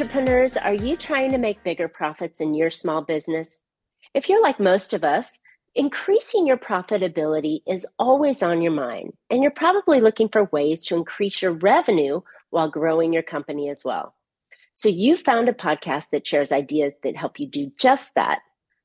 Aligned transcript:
Entrepreneurs, 0.00 0.56
are 0.56 0.74
you 0.74 0.96
trying 0.96 1.32
to 1.32 1.38
make 1.38 1.64
bigger 1.64 1.88
profits 1.88 2.40
in 2.40 2.54
your 2.54 2.70
small 2.70 3.02
business? 3.02 3.60
If 4.14 4.28
you're 4.28 4.40
like 4.40 4.60
most 4.60 4.94
of 4.94 5.02
us, 5.02 5.40
increasing 5.74 6.46
your 6.46 6.56
profitability 6.56 7.62
is 7.66 7.84
always 7.98 8.40
on 8.40 8.62
your 8.62 8.70
mind, 8.70 9.14
and 9.28 9.42
you're 9.42 9.50
probably 9.50 10.00
looking 10.00 10.28
for 10.28 10.44
ways 10.52 10.84
to 10.84 10.94
increase 10.94 11.42
your 11.42 11.50
revenue 11.50 12.20
while 12.50 12.70
growing 12.70 13.12
your 13.12 13.24
company 13.24 13.70
as 13.70 13.84
well. 13.84 14.14
So, 14.72 14.88
you 14.88 15.16
found 15.16 15.48
a 15.48 15.52
podcast 15.52 16.10
that 16.10 16.28
shares 16.28 16.52
ideas 16.52 16.94
that 17.02 17.16
help 17.16 17.40
you 17.40 17.48
do 17.48 17.72
just 17.76 18.14
that. 18.14 18.38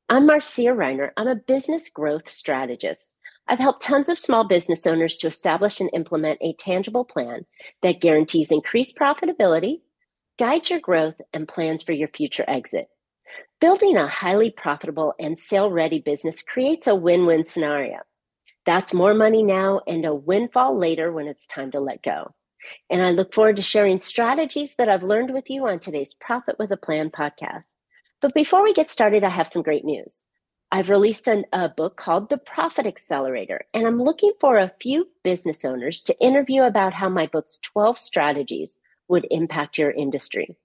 I'm 0.09 0.25
Marcia 0.25 0.73
Riner. 0.73 1.11
I'm 1.15 1.27
a 1.27 1.35
business 1.35 1.91
growth 1.91 2.27
strategist. 2.27 3.13
I've 3.47 3.59
helped 3.59 3.83
tons 3.83 4.09
of 4.09 4.17
small 4.17 4.45
business 4.45 4.87
owners 4.87 5.17
to 5.17 5.27
establish 5.27 5.79
and 5.79 5.91
implement 5.93 6.39
a 6.41 6.53
tangible 6.53 7.05
plan 7.05 7.45
that 7.83 8.01
guarantees 8.01 8.49
increased 8.51 8.97
profitability 8.97 9.81
Guide 10.39 10.67
your 10.67 10.79
growth 10.79 11.21
and 11.31 11.47
plans 11.47 11.83
for 11.83 11.91
your 11.91 12.07
future 12.07 12.43
exit. 12.47 12.87
Building 13.61 13.97
a 13.97 14.07
highly 14.07 14.49
profitable 14.49 15.13
and 15.19 15.39
sale 15.39 15.69
ready 15.69 15.99
business 15.99 16.41
creates 16.41 16.87
a 16.87 16.95
win 16.95 17.27
win 17.27 17.45
scenario. 17.45 17.99
That's 18.65 18.95
more 18.95 19.13
money 19.13 19.43
now 19.43 19.81
and 19.87 20.03
a 20.05 20.15
windfall 20.15 20.75
later 20.75 21.11
when 21.11 21.27
it's 21.27 21.45
time 21.45 21.69
to 21.71 21.79
let 21.79 22.01
go. 22.01 22.33
And 22.89 23.05
I 23.05 23.11
look 23.11 23.31
forward 23.31 23.57
to 23.57 23.61
sharing 23.61 23.99
strategies 23.99 24.73
that 24.79 24.89
I've 24.89 25.03
learned 25.03 25.31
with 25.31 25.51
you 25.51 25.67
on 25.67 25.77
today's 25.77 26.15
Profit 26.15 26.57
with 26.57 26.71
a 26.71 26.77
Plan 26.77 27.11
podcast. 27.11 27.73
But 28.19 28.33
before 28.33 28.63
we 28.63 28.73
get 28.73 28.89
started, 28.89 29.23
I 29.23 29.29
have 29.29 29.47
some 29.47 29.61
great 29.61 29.85
news. 29.85 30.23
I've 30.71 30.89
released 30.89 31.27
an, 31.27 31.45
a 31.53 31.69
book 31.69 31.95
called 31.95 32.29
The 32.29 32.39
Profit 32.39 32.87
Accelerator, 32.87 33.61
and 33.71 33.85
I'm 33.85 33.99
looking 33.99 34.31
for 34.39 34.55
a 34.55 34.73
few 34.81 35.09
business 35.23 35.63
owners 35.63 36.01
to 36.03 36.19
interview 36.19 36.63
about 36.63 36.95
how 36.95 37.09
my 37.09 37.27
book's 37.27 37.59
12 37.59 37.99
strategies 37.99 38.77
would 39.13 39.27
impact 39.29 39.77
your 39.77 39.91
industry. 39.91 40.57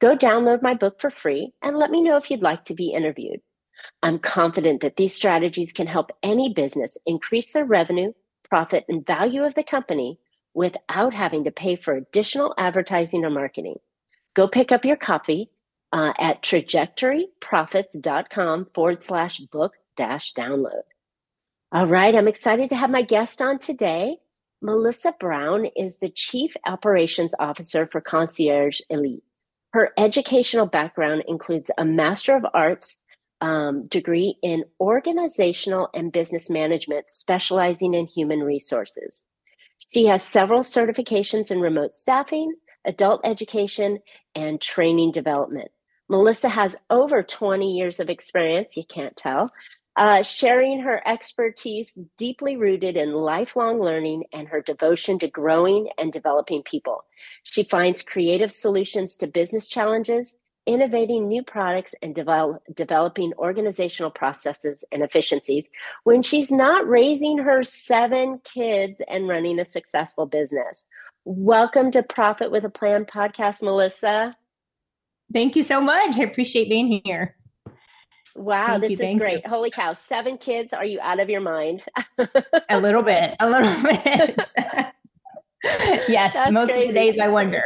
Go 0.00 0.16
download 0.16 0.62
my 0.62 0.74
book 0.74 1.00
for 1.00 1.10
free 1.10 1.52
and 1.62 1.76
let 1.76 1.90
me 1.90 2.00
know 2.00 2.16
if 2.16 2.30
you'd 2.30 2.42
like 2.42 2.64
to 2.66 2.74
be 2.74 2.92
interviewed. 2.92 3.40
I'm 4.04 4.20
confident 4.20 4.82
that 4.82 4.94
these 4.94 5.12
strategies 5.12 5.72
can 5.72 5.88
help 5.88 6.12
any 6.22 6.54
business 6.54 6.96
increase 7.06 7.52
their 7.52 7.64
revenue, 7.64 8.12
profit, 8.48 8.84
and 8.88 9.04
value 9.04 9.42
of 9.42 9.56
the 9.56 9.64
company 9.64 10.20
without 10.54 11.12
having 11.12 11.42
to 11.42 11.50
pay 11.50 11.74
for 11.74 11.96
additional 11.96 12.54
advertising 12.56 13.24
or 13.24 13.30
marketing. 13.30 13.80
Go 14.36 14.46
pick 14.46 14.70
up 14.70 14.84
your 14.84 14.96
copy 14.96 15.50
uh, 15.92 16.12
at 16.20 16.40
trajectoryprofits.com 16.42 18.68
forward 18.74 19.02
slash 19.02 19.38
book 19.38 19.76
dash 19.96 20.34
download. 20.34 20.82
All 21.72 21.88
right, 21.88 22.14
I'm 22.14 22.28
excited 22.28 22.70
to 22.70 22.76
have 22.76 22.90
my 22.90 23.02
guest 23.02 23.42
on 23.42 23.58
today. 23.58 24.18
Melissa 24.60 25.14
Brown 25.20 25.66
is 25.76 25.98
the 25.98 26.08
Chief 26.08 26.56
Operations 26.66 27.34
Officer 27.38 27.86
for 27.86 28.00
Concierge 28.00 28.80
Elite. 28.90 29.22
Her 29.72 29.92
educational 29.96 30.66
background 30.66 31.24
includes 31.28 31.70
a 31.78 31.84
Master 31.84 32.34
of 32.34 32.44
Arts 32.54 33.00
um, 33.40 33.86
degree 33.86 34.36
in 34.42 34.64
organizational 34.80 35.90
and 35.94 36.10
business 36.10 36.50
management, 36.50 37.08
specializing 37.08 37.94
in 37.94 38.06
human 38.06 38.40
resources. 38.40 39.22
She 39.92 40.06
has 40.06 40.24
several 40.24 40.60
certifications 40.60 41.52
in 41.52 41.60
remote 41.60 41.94
staffing, 41.94 42.52
adult 42.84 43.20
education, 43.22 44.00
and 44.34 44.60
training 44.60 45.12
development. 45.12 45.70
Melissa 46.08 46.48
has 46.48 46.76
over 46.90 47.22
20 47.22 47.76
years 47.76 48.00
of 48.00 48.10
experience, 48.10 48.76
you 48.76 48.84
can't 48.88 49.14
tell, 49.14 49.52
uh, 49.98 50.22
sharing 50.22 50.78
her 50.78 51.02
expertise 51.04 51.98
deeply 52.16 52.56
rooted 52.56 52.96
in 52.96 53.12
lifelong 53.12 53.80
learning 53.80 54.22
and 54.32 54.46
her 54.46 54.62
devotion 54.62 55.18
to 55.18 55.26
growing 55.26 55.88
and 55.98 56.12
developing 56.12 56.62
people. 56.62 57.04
She 57.42 57.64
finds 57.64 58.00
creative 58.00 58.52
solutions 58.52 59.16
to 59.16 59.26
business 59.26 59.66
challenges, 59.66 60.36
innovating 60.66 61.26
new 61.26 61.42
products, 61.42 61.96
and 62.00 62.14
develop, 62.14 62.62
developing 62.72 63.32
organizational 63.38 64.12
processes 64.12 64.84
and 64.92 65.02
efficiencies 65.02 65.68
when 66.04 66.22
she's 66.22 66.52
not 66.52 66.88
raising 66.88 67.38
her 67.38 67.64
seven 67.64 68.40
kids 68.44 69.02
and 69.08 69.26
running 69.26 69.58
a 69.58 69.64
successful 69.64 70.26
business. 70.26 70.84
Welcome 71.24 71.90
to 71.90 72.04
Profit 72.04 72.52
with 72.52 72.64
a 72.64 72.70
Plan 72.70 73.04
podcast, 73.04 73.64
Melissa. 73.64 74.36
Thank 75.32 75.56
you 75.56 75.64
so 75.64 75.80
much. 75.80 76.16
I 76.16 76.22
appreciate 76.22 76.68
being 76.68 77.02
here. 77.04 77.34
Wow, 78.38 78.78
thank 78.78 78.82
this 78.82 79.00
you, 79.00 79.06
is 79.06 79.14
great. 79.14 79.42
You. 79.44 79.50
Holy 79.50 79.70
cow, 79.70 79.92
seven 79.92 80.38
kids. 80.38 80.72
Are 80.72 80.84
you 80.84 81.00
out 81.00 81.20
of 81.20 81.28
your 81.28 81.40
mind? 81.40 81.82
a 82.68 82.80
little 82.80 83.02
bit, 83.02 83.34
a 83.40 83.48
little 83.50 83.82
bit. 83.82 84.54
yes, 86.08 86.34
That's 86.34 86.52
most 86.52 86.70
crazy. 86.70 86.88
of 86.88 86.94
the 86.94 87.00
days 87.00 87.18
I 87.18 87.28
wonder. 87.28 87.62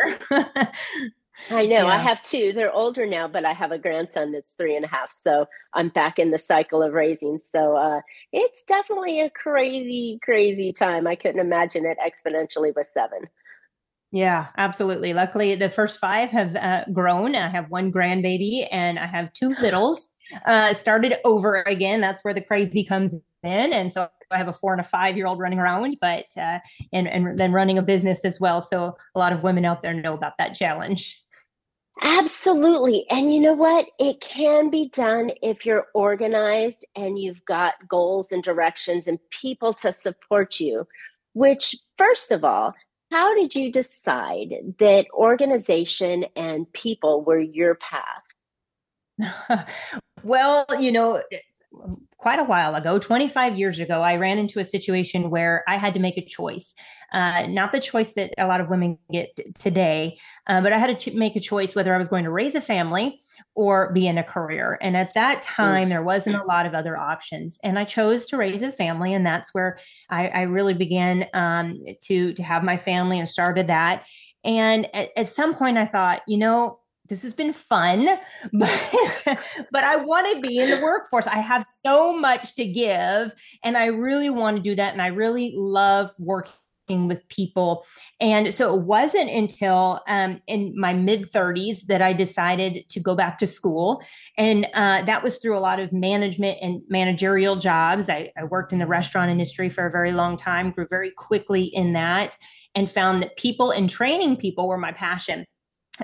I 1.50 1.66
know. 1.66 1.86
Yeah. 1.86 1.86
I 1.86 1.98
have 1.98 2.22
two. 2.22 2.52
They're 2.52 2.72
older 2.72 3.06
now, 3.06 3.28
but 3.28 3.44
I 3.44 3.52
have 3.52 3.72
a 3.72 3.78
grandson 3.78 4.32
that's 4.32 4.54
three 4.54 4.76
and 4.76 4.84
a 4.84 4.88
half. 4.88 5.10
So 5.12 5.46
I'm 5.74 5.88
back 5.88 6.18
in 6.18 6.30
the 6.30 6.38
cycle 6.38 6.82
of 6.82 6.92
raising. 6.92 7.40
So 7.40 7.76
uh, 7.76 8.00
it's 8.32 8.64
definitely 8.64 9.20
a 9.20 9.30
crazy, 9.30 10.18
crazy 10.22 10.72
time. 10.72 11.06
I 11.06 11.16
couldn't 11.16 11.40
imagine 11.40 11.84
it 11.84 11.98
exponentially 11.98 12.74
with 12.74 12.88
seven. 12.88 13.28
Yeah, 14.12 14.48
absolutely. 14.56 15.14
Luckily, 15.14 15.54
the 15.54 15.70
first 15.70 15.98
five 15.98 16.30
have 16.30 16.54
uh, 16.54 16.84
grown. 16.92 17.34
I 17.34 17.48
have 17.48 17.70
one 17.70 17.90
grandbaby 17.90 18.68
and 18.70 18.98
I 18.98 19.06
have 19.06 19.32
two 19.32 19.54
littles 19.60 20.08
uh, 20.46 20.74
started 20.74 21.14
over 21.24 21.62
again. 21.62 22.00
That's 22.00 22.22
where 22.22 22.34
the 22.34 22.40
crazy 22.40 22.84
comes 22.84 23.14
in. 23.42 23.72
And 23.72 23.90
so 23.90 24.08
I 24.30 24.36
have 24.36 24.48
a 24.48 24.52
four 24.52 24.72
and 24.72 24.80
a 24.80 24.84
five 24.84 25.16
year 25.16 25.26
old 25.26 25.38
running 25.38 25.58
around, 25.58 25.96
but 26.00 26.26
uh, 26.36 26.58
and 26.92 27.08
and 27.08 27.38
then 27.38 27.52
running 27.52 27.78
a 27.78 27.82
business 27.82 28.24
as 28.24 28.40
well. 28.40 28.62
So 28.62 28.96
a 29.14 29.18
lot 29.18 29.32
of 29.32 29.42
women 29.42 29.64
out 29.64 29.82
there 29.82 29.94
know 29.94 30.14
about 30.14 30.38
that 30.38 30.54
challenge. 30.54 31.22
Absolutely. 32.00 33.04
And 33.10 33.32
you 33.32 33.40
know 33.40 33.52
what? 33.52 33.86
It 33.98 34.20
can 34.20 34.70
be 34.70 34.88
done 34.88 35.30
if 35.42 35.66
you're 35.66 35.86
organized 35.94 36.86
and 36.96 37.18
you've 37.18 37.44
got 37.44 37.74
goals 37.86 38.32
and 38.32 38.42
directions 38.42 39.06
and 39.06 39.18
people 39.30 39.74
to 39.74 39.92
support 39.92 40.58
you. 40.58 40.86
Which, 41.34 41.76
first 41.98 42.32
of 42.32 42.44
all, 42.44 42.74
how 43.10 43.34
did 43.34 43.54
you 43.54 43.70
decide 43.70 44.54
that 44.78 45.06
organization 45.12 46.24
and 46.34 46.70
people 46.72 47.22
were 47.22 47.40
your 47.40 47.74
path? 47.74 48.24
Well, 50.24 50.64
you 50.78 50.92
know, 50.92 51.20
quite 52.16 52.38
a 52.38 52.44
while 52.44 52.76
ago, 52.76 52.98
25 52.98 53.58
years 53.58 53.80
ago, 53.80 54.00
I 54.02 54.16
ran 54.16 54.38
into 54.38 54.60
a 54.60 54.64
situation 54.64 55.30
where 55.30 55.64
I 55.66 55.76
had 55.76 55.94
to 55.94 56.00
make 56.00 56.16
a 56.16 56.24
choice. 56.24 56.74
Uh, 57.12 57.46
not 57.48 57.72
the 57.72 57.80
choice 57.80 58.14
that 58.14 58.32
a 58.38 58.46
lot 58.46 58.60
of 58.60 58.68
women 58.68 58.98
get 59.10 59.36
today, 59.58 60.18
uh, 60.46 60.60
but 60.60 60.72
I 60.72 60.78
had 60.78 60.98
to 60.98 61.10
ch- 61.10 61.14
make 61.14 61.34
a 61.34 61.40
choice 61.40 61.74
whether 61.74 61.92
I 61.94 61.98
was 61.98 62.08
going 62.08 62.24
to 62.24 62.30
raise 62.30 62.54
a 62.54 62.60
family 62.60 63.20
or 63.54 63.92
be 63.92 64.06
in 64.06 64.16
a 64.16 64.22
career. 64.22 64.78
And 64.80 64.96
at 64.96 65.12
that 65.14 65.42
mm. 65.42 65.46
time, 65.46 65.88
there 65.88 66.02
wasn't 66.02 66.36
a 66.36 66.44
lot 66.44 66.64
of 66.64 66.74
other 66.74 66.96
options. 66.96 67.58
And 67.64 67.78
I 67.78 67.84
chose 67.84 68.24
to 68.26 68.36
raise 68.36 68.62
a 68.62 68.72
family. 68.72 69.12
And 69.12 69.26
that's 69.26 69.52
where 69.52 69.78
I, 70.08 70.28
I 70.28 70.42
really 70.42 70.74
began 70.74 71.26
um, 71.34 71.82
to, 72.02 72.32
to 72.32 72.42
have 72.42 72.62
my 72.62 72.76
family 72.76 73.18
and 73.18 73.28
started 73.28 73.66
that. 73.66 74.04
And 74.44 74.88
at, 74.94 75.10
at 75.16 75.28
some 75.28 75.54
point, 75.54 75.76
I 75.76 75.86
thought, 75.86 76.22
you 76.26 76.38
know, 76.38 76.78
this 77.12 77.20
has 77.20 77.34
been 77.34 77.52
fun, 77.52 78.08
but 78.54 79.26
but 79.70 79.84
I 79.84 79.96
want 79.96 80.34
to 80.34 80.40
be 80.40 80.58
in 80.58 80.70
the 80.70 80.80
workforce. 80.80 81.26
I 81.26 81.36
have 81.36 81.66
so 81.66 82.18
much 82.18 82.54
to 82.54 82.64
give 82.64 83.34
and 83.62 83.76
I 83.76 83.86
really 83.86 84.30
want 84.30 84.56
to 84.56 84.62
do 84.62 84.74
that 84.76 84.94
and 84.94 85.02
I 85.02 85.08
really 85.08 85.52
love 85.54 86.10
working 86.18 87.08
with 87.08 87.28
people. 87.28 87.84
And 88.18 88.52
so 88.52 88.74
it 88.74 88.82
wasn't 88.82 89.30
until 89.30 90.00
um, 90.08 90.40
in 90.46 90.72
my 90.78 90.94
mid 90.94 91.30
30s 91.30 91.86
that 91.86 92.00
I 92.00 92.14
decided 92.14 92.88
to 92.88 93.00
go 93.00 93.14
back 93.14 93.38
to 93.38 93.46
school. 93.46 94.02
And 94.38 94.66
uh, 94.72 95.02
that 95.02 95.22
was 95.22 95.36
through 95.36 95.58
a 95.58 95.60
lot 95.60 95.80
of 95.80 95.92
management 95.92 96.58
and 96.62 96.80
managerial 96.88 97.56
jobs. 97.56 98.08
I, 98.08 98.32
I 98.38 98.44
worked 98.44 98.72
in 98.72 98.78
the 98.78 98.86
restaurant 98.86 99.30
industry 99.30 99.68
for 99.68 99.86
a 99.86 99.90
very 99.90 100.12
long 100.12 100.38
time, 100.38 100.70
grew 100.70 100.86
very 100.88 101.10
quickly 101.10 101.64
in 101.64 101.92
that, 101.92 102.38
and 102.74 102.90
found 102.90 103.22
that 103.22 103.36
people 103.36 103.70
and 103.70 103.88
training 103.88 104.38
people 104.38 104.66
were 104.66 104.78
my 104.78 104.92
passion 104.92 105.44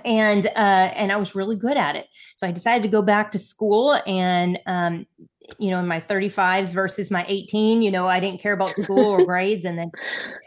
and 0.04 0.46
uh, 0.46 0.92
and 0.94 1.10
I 1.10 1.16
was 1.16 1.34
really 1.34 1.56
good 1.56 1.76
at 1.76 1.96
it. 1.96 2.06
So 2.36 2.46
I 2.46 2.52
decided 2.52 2.82
to 2.82 2.88
go 2.88 3.02
back 3.02 3.32
to 3.32 3.38
school, 3.38 3.98
and 4.06 4.58
um, 4.66 5.06
you 5.58 5.70
know, 5.70 5.80
in 5.80 5.86
my 5.86 6.00
35s 6.00 6.74
versus 6.74 7.10
my 7.10 7.24
18, 7.26 7.82
you 7.82 7.90
know, 7.90 8.06
I 8.06 8.20
didn't 8.20 8.40
care 8.40 8.52
about 8.52 8.74
school 8.74 9.06
or 9.06 9.24
grades. 9.26 9.64
And 9.64 9.78
then 9.78 9.90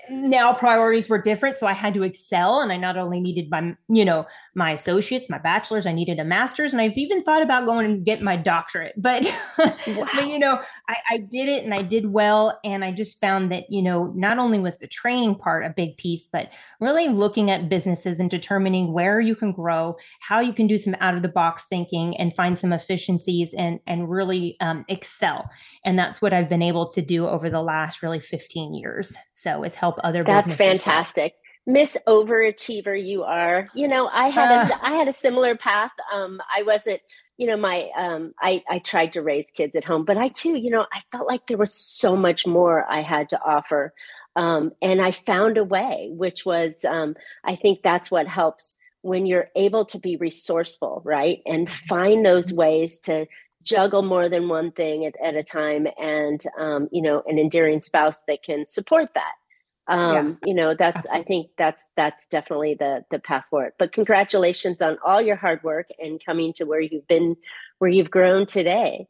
now 0.09 0.53
priorities 0.53 1.09
were 1.09 1.17
different. 1.17 1.55
So 1.55 1.65
I 1.65 1.73
had 1.73 1.93
to 1.95 2.03
excel. 2.03 2.61
And 2.61 2.71
I 2.71 2.77
not 2.77 2.97
only 2.97 3.19
needed 3.19 3.49
my, 3.49 3.75
you 3.89 4.05
know, 4.05 4.27
my 4.53 4.71
associates, 4.71 5.29
my 5.29 5.37
bachelor's, 5.37 5.85
I 5.85 5.93
needed 5.93 6.19
a 6.19 6.23
master's. 6.23 6.73
And 6.73 6.81
I've 6.81 6.97
even 6.97 7.23
thought 7.23 7.41
about 7.41 7.65
going 7.65 7.85
and 7.85 8.05
getting 8.05 8.25
my 8.25 8.35
doctorate. 8.35 8.93
But, 9.01 9.25
wow. 9.57 10.07
but 10.15 10.27
you 10.27 10.37
know, 10.37 10.61
I, 10.87 10.97
I 11.09 11.17
did 11.17 11.49
it 11.49 11.63
and 11.65 11.73
I 11.73 11.81
did 11.81 12.05
well. 12.05 12.59
And 12.63 12.85
I 12.85 12.91
just 12.91 13.19
found 13.19 13.51
that, 13.51 13.65
you 13.69 13.81
know, 13.81 14.13
not 14.15 14.37
only 14.37 14.59
was 14.59 14.77
the 14.77 14.87
training 14.87 15.35
part 15.35 15.65
a 15.65 15.69
big 15.69 15.97
piece, 15.97 16.29
but 16.31 16.49
really 16.79 17.07
looking 17.07 17.49
at 17.49 17.67
businesses 17.67 18.19
and 18.19 18.29
determining 18.29 18.93
where 18.93 19.19
you 19.19 19.35
can 19.35 19.51
grow, 19.51 19.97
how 20.21 20.39
you 20.39 20.53
can 20.53 20.67
do 20.67 20.77
some 20.77 20.95
out 20.99 21.15
of 21.15 21.23
the 21.23 21.29
box 21.29 21.65
thinking 21.69 22.15
and 22.17 22.33
find 22.33 22.57
some 22.57 22.71
efficiencies 22.71 23.53
and, 23.53 23.79
and 23.87 24.09
really 24.09 24.55
um, 24.61 24.85
excel. 24.91 25.49
And 25.83 25.97
that's 25.97 26.21
what 26.21 26.33
I've 26.33 26.49
been 26.49 26.61
able 26.61 26.87
to 26.89 27.01
do 27.01 27.27
over 27.27 27.49
the 27.49 27.63
last 27.63 28.03
really 28.03 28.19
15 28.19 28.73
years. 28.73 29.15
So 29.33 29.63
it's 29.63 29.75
help 29.75 29.95
other 30.03 30.23
businesses. 30.23 30.57
That's 30.57 30.69
fantastic. 30.69 31.35
Miss 31.67 31.95
Overachiever 32.07 33.01
you 33.01 33.23
are. 33.23 33.65
You 33.75 33.87
know, 33.87 34.07
I 34.07 34.29
had 34.29 34.51
uh, 34.51 34.73
a 34.73 34.85
I 34.85 34.91
had 34.97 35.07
a 35.07 35.13
similar 35.13 35.55
path. 35.55 35.91
Um, 36.11 36.41
I 36.53 36.63
wasn't, 36.63 37.01
you 37.37 37.47
know, 37.47 37.57
my 37.57 37.89
um, 37.95 38.33
I 38.41 38.63
I 38.67 38.79
tried 38.79 39.13
to 39.13 39.21
raise 39.21 39.51
kids 39.51 39.75
at 39.75 39.85
home, 39.85 40.03
but 40.03 40.17
I 40.17 40.29
too, 40.29 40.57
you 40.57 40.71
know, 40.71 40.85
I 40.91 41.01
felt 41.11 41.27
like 41.27 41.45
there 41.47 41.57
was 41.57 41.73
so 41.73 42.15
much 42.15 42.47
more 42.47 42.85
I 42.89 43.01
had 43.01 43.29
to 43.29 43.41
offer, 43.43 43.93
um, 44.35 44.71
and 44.81 45.01
I 45.01 45.11
found 45.11 45.57
a 45.57 45.63
way, 45.63 46.09
which 46.11 46.45
was, 46.45 46.83
um, 46.85 47.15
I 47.43 47.55
think 47.55 47.81
that's 47.83 48.09
what 48.09 48.27
helps 48.27 48.77
when 49.01 49.25
you're 49.25 49.49
able 49.55 49.85
to 49.85 49.99
be 49.99 50.15
resourceful, 50.15 51.01
right, 51.05 51.41
and 51.45 51.71
find 51.71 52.25
those 52.25 52.47
mm-hmm. 52.47 52.57
ways 52.57 52.99
to 52.99 53.27
juggle 53.63 54.01
more 54.01 54.29
than 54.29 54.49
one 54.49 54.71
thing 54.71 55.05
at, 55.05 55.15
at 55.23 55.35
a 55.35 55.43
time, 55.43 55.87
and 55.99 56.43
um, 56.59 56.89
you 56.91 57.01
know, 57.01 57.23
an 57.27 57.37
endearing 57.37 57.81
spouse 57.81 58.23
that 58.25 58.43
can 58.43 58.65
support 58.65 59.13
that 59.13 59.33
um 59.87 60.13
yeah, 60.41 60.47
you 60.49 60.53
know 60.53 60.75
that's 60.77 60.97
absolutely. 60.97 61.21
i 61.21 61.27
think 61.27 61.47
that's 61.57 61.89
that's 61.95 62.27
definitely 62.27 62.75
the 62.75 63.03
the 63.09 63.19
path 63.19 63.45
forward 63.49 63.73
but 63.79 63.91
congratulations 63.91 64.81
on 64.81 64.97
all 65.05 65.21
your 65.21 65.35
hard 65.35 65.61
work 65.63 65.87
and 65.99 66.23
coming 66.23 66.53
to 66.53 66.65
where 66.65 66.79
you've 66.79 67.07
been 67.07 67.35
where 67.79 67.89
you've 67.89 68.11
grown 68.11 68.45
today 68.45 69.07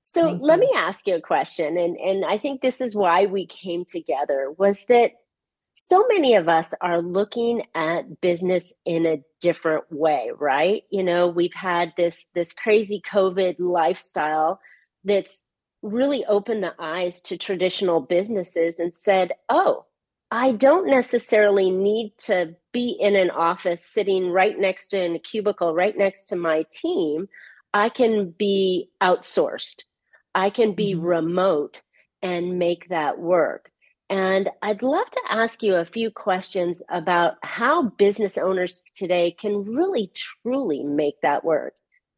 so 0.00 0.22
Thank 0.22 0.42
let 0.42 0.56
you. 0.56 0.66
me 0.66 0.72
ask 0.74 1.06
you 1.06 1.14
a 1.14 1.20
question 1.20 1.78
and 1.78 1.96
and 1.96 2.24
i 2.24 2.36
think 2.36 2.60
this 2.60 2.80
is 2.80 2.96
why 2.96 3.26
we 3.26 3.46
came 3.46 3.84
together 3.84 4.52
was 4.56 4.84
that 4.86 5.12
so 5.72 6.04
many 6.08 6.34
of 6.34 6.48
us 6.48 6.74
are 6.80 7.00
looking 7.00 7.62
at 7.74 8.20
business 8.20 8.72
in 8.84 9.06
a 9.06 9.22
different 9.40 9.84
way 9.90 10.30
right 10.38 10.82
you 10.90 11.02
know 11.02 11.28
we've 11.28 11.54
had 11.54 11.92
this 11.96 12.26
this 12.34 12.52
crazy 12.52 13.00
covid 13.06 13.56
lifestyle 13.58 14.60
that's 15.04 15.44
really 15.82 16.24
opened 16.26 16.62
the 16.62 16.74
eyes 16.78 17.20
to 17.20 17.38
traditional 17.38 18.00
businesses 18.00 18.78
and 18.78 18.96
said 18.96 19.32
oh 19.48 19.84
I 20.30 20.52
don't 20.52 20.90
necessarily 20.90 21.70
need 21.70 22.12
to 22.22 22.54
be 22.72 22.96
in 23.00 23.16
an 23.16 23.30
office 23.30 23.84
sitting 23.84 24.30
right 24.30 24.58
next 24.58 24.88
to 24.88 25.02
in 25.02 25.16
a 25.16 25.18
cubicle, 25.18 25.74
right 25.74 25.96
next 25.96 26.24
to 26.24 26.36
my 26.36 26.66
team. 26.70 27.28
I 27.72 27.88
can 27.88 28.30
be 28.30 28.90
outsourced. 29.02 29.84
I 30.34 30.50
can 30.50 30.74
be 30.74 30.94
mm-hmm. 30.94 31.06
remote 31.06 31.82
and 32.22 32.58
make 32.58 32.88
that 32.88 33.18
work. 33.18 33.70
And 34.10 34.48
I'd 34.62 34.82
love 34.82 35.10
to 35.10 35.20
ask 35.28 35.62
you 35.62 35.74
a 35.74 35.84
few 35.84 36.10
questions 36.10 36.82
about 36.88 37.34
how 37.42 37.90
business 37.90 38.38
owners 38.38 38.82
today 38.94 39.32
can 39.32 39.64
really 39.64 40.10
truly 40.42 40.82
make 40.82 41.20
that 41.22 41.44
work. 41.44 41.74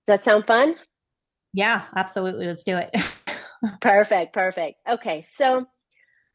Does 0.07 0.19
that 0.19 0.25
sound 0.25 0.47
fun? 0.47 0.77
Yeah, 1.53 1.83
absolutely. 1.97 2.47
Let's 2.47 2.63
do 2.63 2.77
it. 2.77 2.95
perfect, 3.81 4.33
perfect. 4.33 4.77
Okay, 4.89 5.23
so 5.23 5.67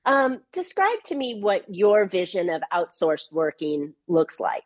um, 0.05 0.41
describe 0.51 1.01
to 1.05 1.15
me 1.15 1.39
what 1.41 1.63
your 1.73 2.05
vision 2.07 2.49
of 2.49 2.61
outsourced 2.73 3.31
working 3.31 3.93
looks 4.07 4.39
like. 4.39 4.65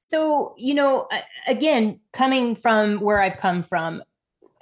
So, 0.00 0.54
you 0.58 0.74
know, 0.74 1.08
again, 1.46 2.00
coming 2.12 2.54
from 2.56 3.00
where 3.00 3.20
I've 3.20 3.38
come 3.38 3.62
from, 3.62 4.02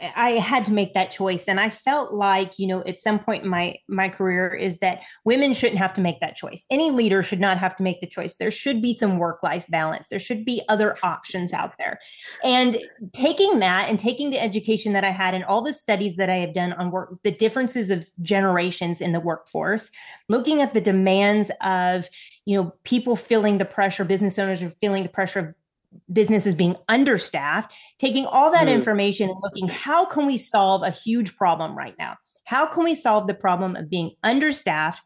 I 0.00 0.32
had 0.32 0.64
to 0.66 0.72
make 0.72 0.94
that 0.94 1.10
choice 1.10 1.48
and 1.48 1.58
I 1.58 1.70
felt 1.70 2.12
like, 2.12 2.58
you 2.58 2.66
know, 2.66 2.82
at 2.84 2.98
some 2.98 3.18
point 3.18 3.44
in 3.44 3.48
my 3.48 3.76
my 3.88 4.08
career 4.08 4.54
is 4.54 4.78
that 4.78 5.02
women 5.24 5.54
shouldn't 5.54 5.78
have 5.78 5.94
to 5.94 6.00
make 6.00 6.20
that 6.20 6.36
choice. 6.36 6.64
Any 6.70 6.90
leader 6.90 7.22
should 7.22 7.40
not 7.40 7.58
have 7.58 7.74
to 7.76 7.82
make 7.82 8.00
the 8.00 8.06
choice. 8.06 8.36
There 8.36 8.50
should 8.50 8.82
be 8.82 8.92
some 8.92 9.18
work-life 9.18 9.66
balance. 9.68 10.08
There 10.08 10.18
should 10.18 10.44
be 10.44 10.62
other 10.68 10.96
options 11.02 11.52
out 11.52 11.78
there. 11.78 11.98
And 12.44 12.76
taking 13.12 13.58
that 13.60 13.88
and 13.88 13.98
taking 13.98 14.30
the 14.30 14.42
education 14.42 14.92
that 14.92 15.04
I 15.04 15.10
had 15.10 15.34
and 15.34 15.44
all 15.44 15.62
the 15.62 15.72
studies 15.72 16.16
that 16.16 16.30
I 16.30 16.36
have 16.36 16.52
done 16.52 16.72
on 16.74 16.90
work 16.90 17.14
the 17.22 17.30
differences 17.30 17.90
of 17.90 18.08
generations 18.22 19.00
in 19.00 19.12
the 19.12 19.20
workforce, 19.20 19.90
looking 20.28 20.60
at 20.60 20.74
the 20.74 20.80
demands 20.80 21.50
of 21.62 22.08
you 22.44 22.56
know 22.56 22.74
people 22.84 23.16
feeling 23.16 23.58
the 23.58 23.64
pressure 23.64 24.04
business 24.04 24.38
owners 24.38 24.62
are 24.62 24.70
feeling 24.70 25.02
the 25.02 25.08
pressure 25.08 25.40
of 25.40 25.54
businesses 26.12 26.54
being 26.54 26.76
understaffed, 26.88 27.72
taking 27.98 28.26
all 28.26 28.50
that 28.52 28.66
mm. 28.66 28.72
information 28.72 29.30
and 29.30 29.38
looking 29.42 29.68
how 29.68 30.04
can 30.04 30.26
we 30.26 30.36
solve 30.36 30.82
a 30.82 30.90
huge 30.90 31.36
problem 31.36 31.76
right 31.76 31.94
now? 31.98 32.16
How 32.44 32.66
can 32.66 32.84
we 32.84 32.94
solve 32.94 33.26
the 33.26 33.34
problem 33.34 33.74
of 33.76 33.90
being 33.90 34.12
understaffed, 34.22 35.02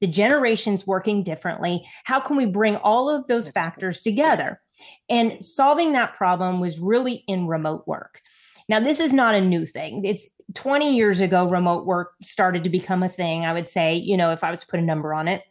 the 0.00 0.06
generations 0.06 0.86
working 0.86 1.22
differently? 1.22 1.84
How 2.04 2.20
can 2.20 2.36
we 2.36 2.46
bring 2.46 2.76
all 2.76 3.08
of 3.08 3.26
those 3.26 3.50
factors 3.50 4.00
together? 4.00 4.60
And 5.08 5.44
solving 5.44 5.92
that 5.92 6.14
problem 6.14 6.60
was 6.60 6.78
really 6.78 7.24
in 7.26 7.46
remote 7.46 7.86
work. 7.86 8.20
Now, 8.68 8.80
this 8.80 9.00
is 9.00 9.12
not 9.12 9.34
a 9.34 9.40
new 9.40 9.66
thing. 9.66 10.04
It's 10.04 10.28
20 10.54 10.94
years 10.94 11.20
ago, 11.20 11.48
remote 11.48 11.84
work 11.84 12.12
started 12.22 12.64
to 12.64 12.70
become 12.70 13.02
a 13.02 13.08
thing. 13.08 13.44
I 13.44 13.52
would 13.52 13.68
say, 13.68 13.96
you 13.96 14.16
know, 14.16 14.32
if 14.32 14.42
I 14.42 14.50
was 14.50 14.60
to 14.60 14.66
put 14.66 14.80
a 14.80 14.84
number 14.84 15.12
on 15.12 15.28
it, 15.28 15.42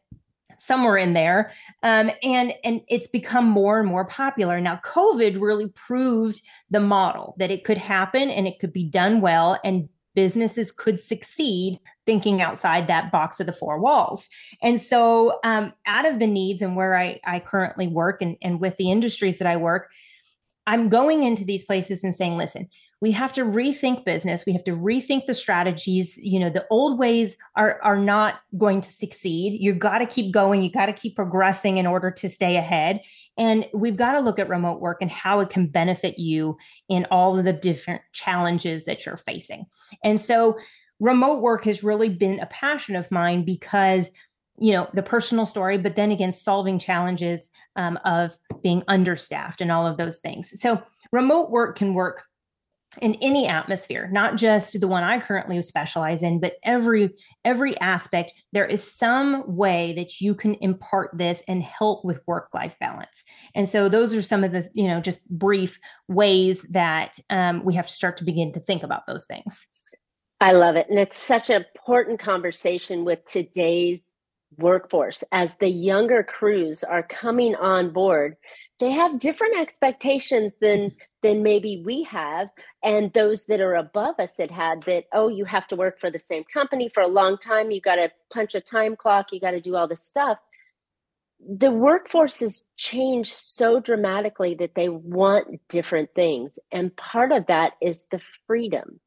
somewhere 0.63 0.98
in 0.98 1.13
there. 1.13 1.51
Um, 1.81 2.10
and 2.24 2.54
and 2.63 2.81
it's 2.88 3.07
become 3.07 3.45
more 3.45 3.80
and 3.80 3.88
more 3.88 4.06
popular. 4.06 4.62
Now 4.62 4.80
covid 4.83 5.39
really 5.42 5.68
proved 5.69 6.42
the 6.69 6.80
model 6.80 7.36
that 7.38 7.51
it 7.51 7.63
could 7.63 7.77
happen 7.77 8.30
and 8.30 8.48
it 8.48 8.60
could 8.60 8.74
be 8.74 8.86
done 8.86 9.19
well 9.19 9.60
and 9.63 9.89
businesses 10.15 10.71
could 10.71 11.00
succeed 11.00 11.80
thinking 12.06 12.42
outside 12.42 12.88
that 12.88 13.12
box 13.12 13.39
of 13.39 13.48
the 13.48 13.54
four 13.54 13.80
walls. 13.80 14.30
And 14.62 14.80
so 14.80 15.39
um, 15.44 15.74
out 15.88 16.06
of 16.06 16.19
the 16.19 16.27
needs 16.27 16.62
and 16.62 16.75
where 16.75 16.95
i, 16.95 17.19
I 17.25 17.39
currently 17.39 17.88
work 17.88 18.21
and, 18.21 18.38
and 18.42 18.60
with 18.60 18.77
the 18.77 18.92
industries 18.92 19.39
that 19.39 19.48
i 19.48 19.57
work 19.57 19.89
i'm 20.68 20.89
going 20.89 21.24
into 21.24 21.44
these 21.44 21.65
places 21.65 22.04
and 22.04 22.15
saying 22.15 22.38
listen 22.38 22.69
we 23.03 23.11
have 23.11 23.33
to 23.33 23.44
rethink 23.44 24.05
business. 24.05 24.45
We 24.45 24.53
have 24.53 24.63
to 24.63 24.77
rethink 24.77 25.25
the 25.25 25.33
strategies. 25.33 26.17
You 26.17 26.39
know 26.39 26.50
the 26.50 26.65
old 26.69 26.97
ways 26.97 27.35
are 27.57 27.77
are 27.83 27.97
not 27.97 28.39
going 28.57 28.79
to 28.79 28.89
succeed. 28.89 29.61
You 29.61 29.73
got 29.73 29.97
to 30.00 30.05
keep 30.05 30.31
going. 30.31 30.61
You 30.61 30.71
got 30.71 30.85
to 30.85 30.94
keep 30.94 31.17
progressing 31.17 31.75
in 31.75 31.85
order 31.85 32.11
to 32.11 32.29
stay 32.29 32.55
ahead. 32.55 33.01
And 33.38 33.67
we've 33.73 33.97
got 33.97 34.13
to 34.13 34.21
look 34.21 34.39
at 34.39 34.47
remote 34.47 34.79
work 34.79 35.00
and 35.01 35.11
how 35.11 35.41
it 35.41 35.50
can 35.50 35.67
benefit 35.67 36.17
you 36.17 36.55
in 36.88 37.05
all 37.11 37.38
of 37.38 37.44
the 37.44 37.51
different 37.51 38.03
challenges 38.13 38.85
that 38.85 39.05
you're 39.05 39.17
facing. 39.17 39.65
And 40.01 40.17
so 40.17 40.57
remote 41.01 41.41
work 41.41 41.65
has 41.65 41.83
really 41.83 42.07
been 42.07 42.39
a 42.39 42.45
passion 42.45 42.95
of 42.95 43.11
mine 43.11 43.44
because 43.44 44.11
you 44.59 44.71
know 44.71 44.88
the 44.94 45.03
personal 45.03 45.45
story 45.45 45.77
but 45.77 45.97
then 45.97 46.11
again 46.11 46.31
solving 46.31 46.79
challenges 46.79 47.50
um, 47.75 48.00
of 48.05 48.38
being 48.61 48.81
understaffed 48.88 49.59
and 49.59 49.73
all 49.73 49.85
of 49.85 49.97
those 49.97 50.19
things. 50.21 50.57
So 50.61 50.81
remote 51.12 51.51
work 51.51 51.77
can 51.77 51.93
work 51.93 52.24
in 53.01 53.15
any 53.21 53.47
atmosphere 53.47 54.09
not 54.12 54.35
just 54.35 54.79
the 54.79 54.88
one 54.88 55.03
i 55.03 55.19
currently 55.19 55.62
specialize 55.62 56.21
in 56.21 56.39
but 56.39 56.55
every 56.63 57.09
every 57.45 57.79
aspect 57.79 58.33
there 58.51 58.65
is 58.65 58.83
some 58.89 59.55
way 59.55 59.93
that 59.93 60.21
you 60.21 60.35
can 60.35 60.55
impart 60.55 61.17
this 61.17 61.41
and 61.47 61.63
help 61.63 62.05
with 62.05 62.21
work 62.27 62.50
life 62.53 62.75
balance. 62.79 63.23
And 63.55 63.67
so 63.67 63.89
those 63.89 64.13
are 64.13 64.21
some 64.21 64.43
of 64.43 64.51
the 64.51 64.69
you 64.73 64.88
know 64.88 65.01
just 65.01 65.27
brief 65.29 65.79
ways 66.07 66.63
that 66.71 67.19
um, 67.29 67.63
we 67.63 67.75
have 67.75 67.88
to 67.88 67.93
start 67.93 68.17
to 68.17 68.23
begin 68.23 68.51
to 68.53 68.59
think 68.59 68.83
about 68.83 69.05
those 69.05 69.25
things. 69.25 69.65
I 70.39 70.51
love 70.51 70.75
it. 70.75 70.89
And 70.89 71.00
it's 71.00 71.17
such 71.17 71.50
an 71.50 71.63
important 71.75 72.19
conversation 72.19 73.05
with 73.05 73.25
today's 73.25 74.05
workforce. 74.57 75.23
As 75.31 75.55
the 75.57 75.69
younger 75.69 76.23
crews 76.23 76.83
are 76.83 77.03
coming 77.03 77.55
on 77.55 77.91
board 77.91 78.35
they 78.80 78.92
have 78.92 79.20
different 79.20 79.60
expectations 79.60 80.56
than 80.60 80.92
than 81.22 81.44
maybe 81.44 81.82
we 81.86 82.03
have. 82.03 82.50
And 82.84 83.13
those 83.13 83.46
that 83.46 83.62
are 83.62 83.75
above 83.75 84.15
us 84.20 84.38
had 84.38 84.51
had 84.51 84.84
that 84.84 85.06
oh 85.13 85.27
you 85.27 85.46
have 85.46 85.68
to 85.68 85.75
work 85.75 86.00
for 86.00 86.10
the 86.10 86.20
same 86.20 86.44
company 86.51 86.89
for 86.89 87.01
a 87.01 87.08
long 87.08 87.38
time. 87.38 87.72
You 87.72 87.82
got 87.82 87.96
to 87.96 88.12
punch 88.32 88.56
a 88.56 88.62
time 88.62 88.96
clock. 88.96 89.27
You 89.32 89.39
got 89.39 89.51
to 89.51 89.62
do 89.62 89.75
all 89.75 89.88
this 89.88 90.06
stuff. 90.06 90.38
The 91.46 91.72
workforce 91.72 92.39
has 92.39 92.70
changed 92.77 93.34
so 93.34 93.80
dramatically 93.80 94.56
that 94.56 94.75
they 94.75 94.88
want 94.88 95.60
different 95.68 96.10
things. 96.15 96.58
And 96.72 96.96
part 96.96 97.34
of 97.34 97.48
that 97.48 97.74
is 97.82 98.08
the 98.12 98.22
freedom 98.48 99.01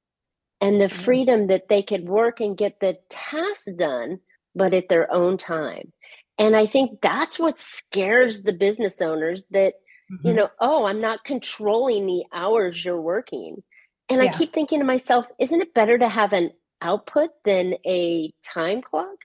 and 0.60 0.80
the 0.80 0.86
mm-hmm. 0.86 1.02
freedom 1.02 1.46
that 1.48 1.68
they 1.68 1.82
could 1.82 2.08
work 2.08 2.40
and 2.40 2.56
get 2.56 2.80
the 2.80 2.98
task 3.08 3.66
done 3.76 4.20
but 4.54 4.72
at 4.72 4.88
their 4.88 5.12
own 5.12 5.36
time 5.36 5.92
and 6.38 6.56
i 6.56 6.66
think 6.66 7.00
that's 7.02 7.38
what 7.38 7.58
scares 7.58 8.42
the 8.42 8.52
business 8.52 9.00
owners 9.00 9.46
that 9.50 9.74
mm-hmm. 10.12 10.28
you 10.28 10.34
know 10.34 10.48
oh 10.60 10.84
i'm 10.84 11.00
not 11.00 11.24
controlling 11.24 12.06
the 12.06 12.24
hours 12.32 12.84
you're 12.84 13.00
working 13.00 13.62
and 14.08 14.22
yeah. 14.22 14.28
i 14.28 14.32
keep 14.32 14.52
thinking 14.52 14.78
to 14.78 14.84
myself 14.84 15.26
isn't 15.38 15.60
it 15.60 15.74
better 15.74 15.98
to 15.98 16.08
have 16.08 16.32
an 16.32 16.50
output 16.82 17.30
than 17.44 17.74
a 17.86 18.32
time 18.44 18.82
clock 18.82 19.16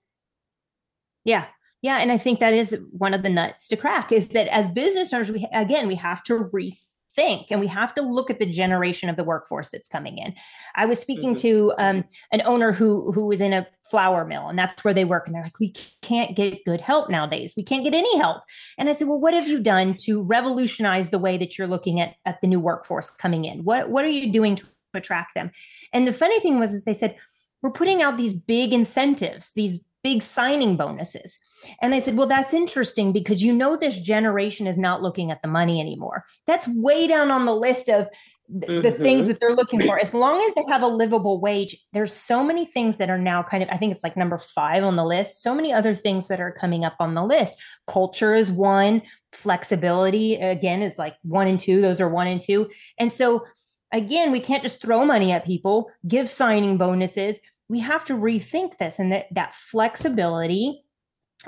yeah 1.24 1.46
yeah 1.82 1.98
and 1.98 2.12
i 2.12 2.18
think 2.18 2.40
that 2.40 2.54
is 2.54 2.78
one 2.92 3.14
of 3.14 3.24
the 3.24 3.30
nuts 3.30 3.68
to 3.68 3.76
crack 3.76 4.12
is 4.12 4.30
that 4.30 4.48
as 4.48 4.70
business 4.70 5.14
owners 5.14 5.32
we 5.32 5.48
again 5.54 5.88
we 5.88 5.96
have 5.96 6.24
to 6.24 6.46
rethink 6.54 6.78
think 7.16 7.48
and 7.52 7.60
we 7.60 7.68
have 7.68 7.94
to 7.96 8.02
look 8.02 8.30
at 8.30 8.40
the 8.40 8.46
generation 8.46 9.10
of 9.10 9.16
the 9.16 9.24
workforce 9.24 9.70
that's 9.70 9.90
coming 9.90 10.18
in. 10.18 10.34
I 10.76 10.86
was 10.86 11.00
speaking 11.00 11.36
mm-hmm. 11.36 11.48
to 11.48 11.74
um, 11.78 12.04
an 12.32 12.42
owner 12.46 12.72
who 12.72 13.12
who 13.12 13.26
was 13.28 13.42
in 13.42 13.54
a 13.54 13.68
flour 13.90 14.24
mill 14.26 14.48
and 14.48 14.58
that's 14.58 14.84
where 14.86 14.94
they 14.94 15.04
work 15.04 15.28
and 15.28 15.36
they're 15.36 15.44
like 15.44 15.60
we 15.60 15.74
can't 16.02 16.36
get 16.36 16.64
good 16.66 16.82
help 16.82 17.10
nowadays. 17.10 17.54
We 17.58 17.64
can't 17.64 17.84
get 17.84 17.94
any 17.94 18.18
help. 18.18 18.44
And 18.78 18.90
i 18.90 18.94
said 18.94 19.08
well 19.08 19.20
what 19.20 19.34
have 19.34 19.48
you 19.48 19.60
done 19.60 19.96
to 20.02 20.22
revolutionize 20.22 21.10
the 21.10 21.20
way 21.20 21.38
that 21.38 21.58
you're 21.58 21.68
looking 21.68 22.00
at 22.00 22.16
at 22.26 22.42
the 22.42 22.48
new 22.48 22.60
workforce 22.60 23.10
coming 23.10 23.46
in? 23.46 23.64
What 23.64 23.90
what 23.90 24.06
are 24.06 24.10
you 24.10 24.32
doing 24.32 24.56
to 24.56 24.66
attract 24.94 25.36
them? 25.36 25.52
And 25.94 26.08
the 26.08 26.14
funny 26.14 26.40
thing 26.40 26.60
was 26.60 26.74
is 26.74 26.84
they 26.84 26.94
said 26.94 27.16
we're 27.62 27.72
putting 27.72 28.02
out 28.02 28.18
these 28.18 28.34
big 28.34 28.74
incentives 28.74 29.52
these 29.54 29.84
big 30.04 30.24
signing 30.24 30.78
bonuses 30.78 31.38
And 31.82 31.94
I 31.94 32.00
said, 32.00 32.18
Well, 32.18 32.28
that's 32.28 32.54
interesting 32.54 33.12
because 33.12 33.44
you 33.44 33.54
know, 33.54 33.76
this 33.76 33.98
generation 34.00 34.68
is 34.68 34.78
not 34.78 35.02
looking 35.02 35.32
at 35.32 35.42
the 35.42 35.48
money 35.48 35.80
anymore. 35.80 36.26
That's 36.48 36.68
way 36.68 37.08
down 37.08 37.32
on 37.32 37.46
the 37.46 37.56
list 37.56 37.90
of 37.90 38.08
mm-hmm. 38.52 38.82
the 38.82 38.92
things 38.92 39.28
that 39.28 39.40
they're 39.40 39.56
looking 39.56 39.82
for. 39.82 40.00
As 40.00 40.14
long 40.14 40.42
as 40.48 40.54
they 40.56 40.72
have 40.72 40.82
a 40.82 40.88
livable 40.88 41.40
wage, 41.40 41.78
there's 41.94 42.14
so 42.14 42.44
many 42.44 42.66
things 42.66 42.98
that 42.98 43.10
are 43.10 43.18
now 43.18 43.44
kind 43.44 43.64
of, 43.64 43.70
I 43.72 43.78
think 43.78 43.94
it's 43.94 44.04
like 44.04 44.18
number 44.18 44.38
five 44.38 44.84
on 44.84 44.96
the 44.96 45.06
list. 45.06 45.42
So 45.42 45.56
many 45.56 45.74
other 45.74 45.96
things 45.96 46.28
that 46.28 46.42
are 46.42 46.52
coming 46.52 46.86
up 46.86 46.96
on 47.00 47.14
the 47.14 47.24
list. 47.24 47.56
Culture 47.88 48.34
is 48.34 48.52
one, 48.52 49.02
flexibility 49.32 50.36
again 50.36 50.82
is 50.82 50.98
like 50.98 51.16
one 51.24 51.48
and 51.48 51.60
two. 51.60 51.82
Those 51.82 52.02
are 52.02 52.10
one 52.10 52.28
and 52.28 52.42
two. 52.42 52.70
And 52.98 53.12
so, 53.12 53.46
again, 53.92 54.32
we 54.32 54.40
can't 54.40 54.64
just 54.64 54.82
throw 54.82 55.06
money 55.06 55.32
at 55.32 55.46
people, 55.46 55.90
give 56.08 56.30
signing 56.30 56.78
bonuses. 56.78 57.38
We 57.70 57.80
have 57.80 58.06
to 58.06 58.14
rethink 58.14 58.78
this 58.78 59.00
and 59.00 59.12
that, 59.12 59.28
that 59.32 59.54
flexibility 59.54 60.84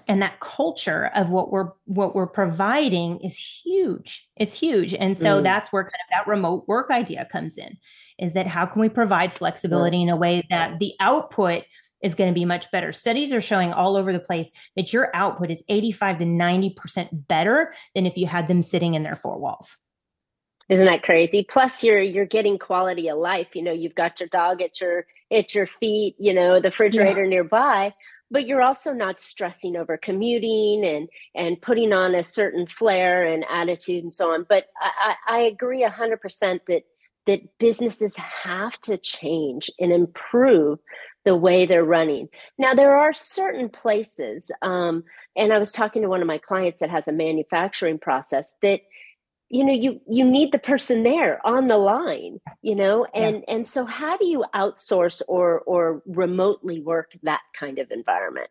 and 0.08 0.22
that 0.22 0.40
culture 0.40 1.12
of 1.16 1.30
what 1.30 1.52
we're 1.52 1.70
what 1.86 2.16
we're 2.16 2.28
providing 2.28 3.20
is 3.20 3.38
huge. 3.38 4.28
It's 4.36 4.56
huge. 4.56 4.94
And 4.94 5.18
so 5.18 5.40
mm. 5.40 5.44
that's 5.44 5.72
where 5.72 5.84
kind 5.84 5.94
of 5.94 6.12
that 6.12 6.30
remote 6.30 6.68
work 6.68 6.90
idea 6.90 7.28
comes 7.32 7.58
in 7.58 7.78
is 8.20 8.34
that 8.34 8.48
how 8.48 8.66
can 8.66 8.82
we 8.82 8.90
provide 8.90 9.32
flexibility 9.32 10.02
in 10.02 10.10
a 10.10 10.16
way 10.16 10.44
that 10.50 10.80
the 10.80 10.94
output 11.00 11.64
is 12.02 12.16
going 12.16 12.30
to 12.30 12.34
be 12.34 12.46
much 12.46 12.70
better? 12.72 12.92
Studies 12.92 13.32
are 13.34 13.42
showing 13.42 13.72
all 13.72 13.96
over 13.96 14.12
the 14.12 14.20
place 14.20 14.50
that 14.76 14.94
your 14.94 15.10
output 15.14 15.52
is 15.52 15.64
85 15.70 16.20
to 16.20 16.26
90% 16.26 17.28
better 17.28 17.74
than 17.96 18.06
if 18.06 18.18
you 18.18 18.28
had 18.28 18.48
them 18.48 18.62
sitting 18.62 18.94
in 18.94 19.04
their 19.04 19.16
four 19.16 19.38
walls. 19.38 19.78
Isn't 20.70 20.86
that 20.86 21.04
crazy? 21.04 21.46
Plus 21.48 21.84
you're 21.84 22.02
you're 22.02 22.26
getting 22.26 22.58
quality 22.58 23.10
of 23.10 23.18
life. 23.18 23.50
You 23.54 23.62
know 23.62 23.74
you've 23.74 23.96
got 23.96 24.20
your 24.20 24.30
dog 24.30 24.62
at 24.62 24.82
your 24.82 25.06
at 25.32 25.54
your 25.54 25.68
feet 25.68 26.16
you 26.20 26.34
know 26.34 26.60
the 26.60 26.70
refrigerator 26.70 27.24
yeah. 27.24 27.30
nearby 27.30 27.94
but 28.34 28.48
you're 28.48 28.63
also 28.63 28.92
not 28.92 29.20
stressing 29.20 29.78
over 29.78 29.96
commuting 29.96 30.84
and 30.84 31.08
and 31.36 31.62
putting 31.62 31.94
on 31.94 32.16
a 32.16 32.24
certain 32.24 32.66
flair 32.66 33.25
and 33.25 33.46
attitude 33.50 34.04
and 34.04 34.12
so 34.12 34.32
on. 34.32 34.46
But 34.50 34.66
i, 34.82 35.13
I 35.28 35.40
agree 35.42 35.84
100% 35.84 36.60
that 36.68 36.84
that 37.25 37.58
businesses 37.58 38.18
have 38.18 38.82
to 38.82 38.98
change 38.98 39.72
and 39.80 39.94
improve 39.94 40.80
the 41.24 41.38
way 41.38 41.66
they're 41.66 41.86
running. 41.86 42.28
Now 42.58 42.74
there 42.74 42.98
are 42.98 43.13
certain 43.13 43.70
places 43.70 44.52
um, 44.62 45.04
and 45.36 45.54
i 45.54 45.60
was 45.60 45.72
talking 45.72 46.02
to 46.02 46.10
one 46.10 46.22
of 46.22 46.28
my 46.28 46.40
clients 46.40 46.80
that 46.80 46.90
has 46.90 47.08
a 47.08 47.13
manufacturing 47.13 48.00
process 48.00 48.56
that 48.62 48.82
you 49.53 49.63
know 49.63 49.74
you 49.74 50.01
you 50.10 50.25
need 50.25 50.51
the 50.51 50.60
person 50.60 51.03
there 51.03 51.39
on 51.45 51.67
the 51.67 51.77
line 51.77 52.39
you 52.62 52.75
know 52.75 53.05
and 53.13 53.38
yeah. 53.38 53.53
and 53.53 53.67
so 53.67 53.86
how 53.86 54.17
do 54.17 54.25
you 54.25 54.43
outsource 54.55 55.22
or 55.27 55.62
or 55.62 56.01
remotely 56.07 56.81
work 56.81 57.12
that 57.22 57.41
kind 57.53 57.77
of 57.79 57.91
environment 57.91 58.50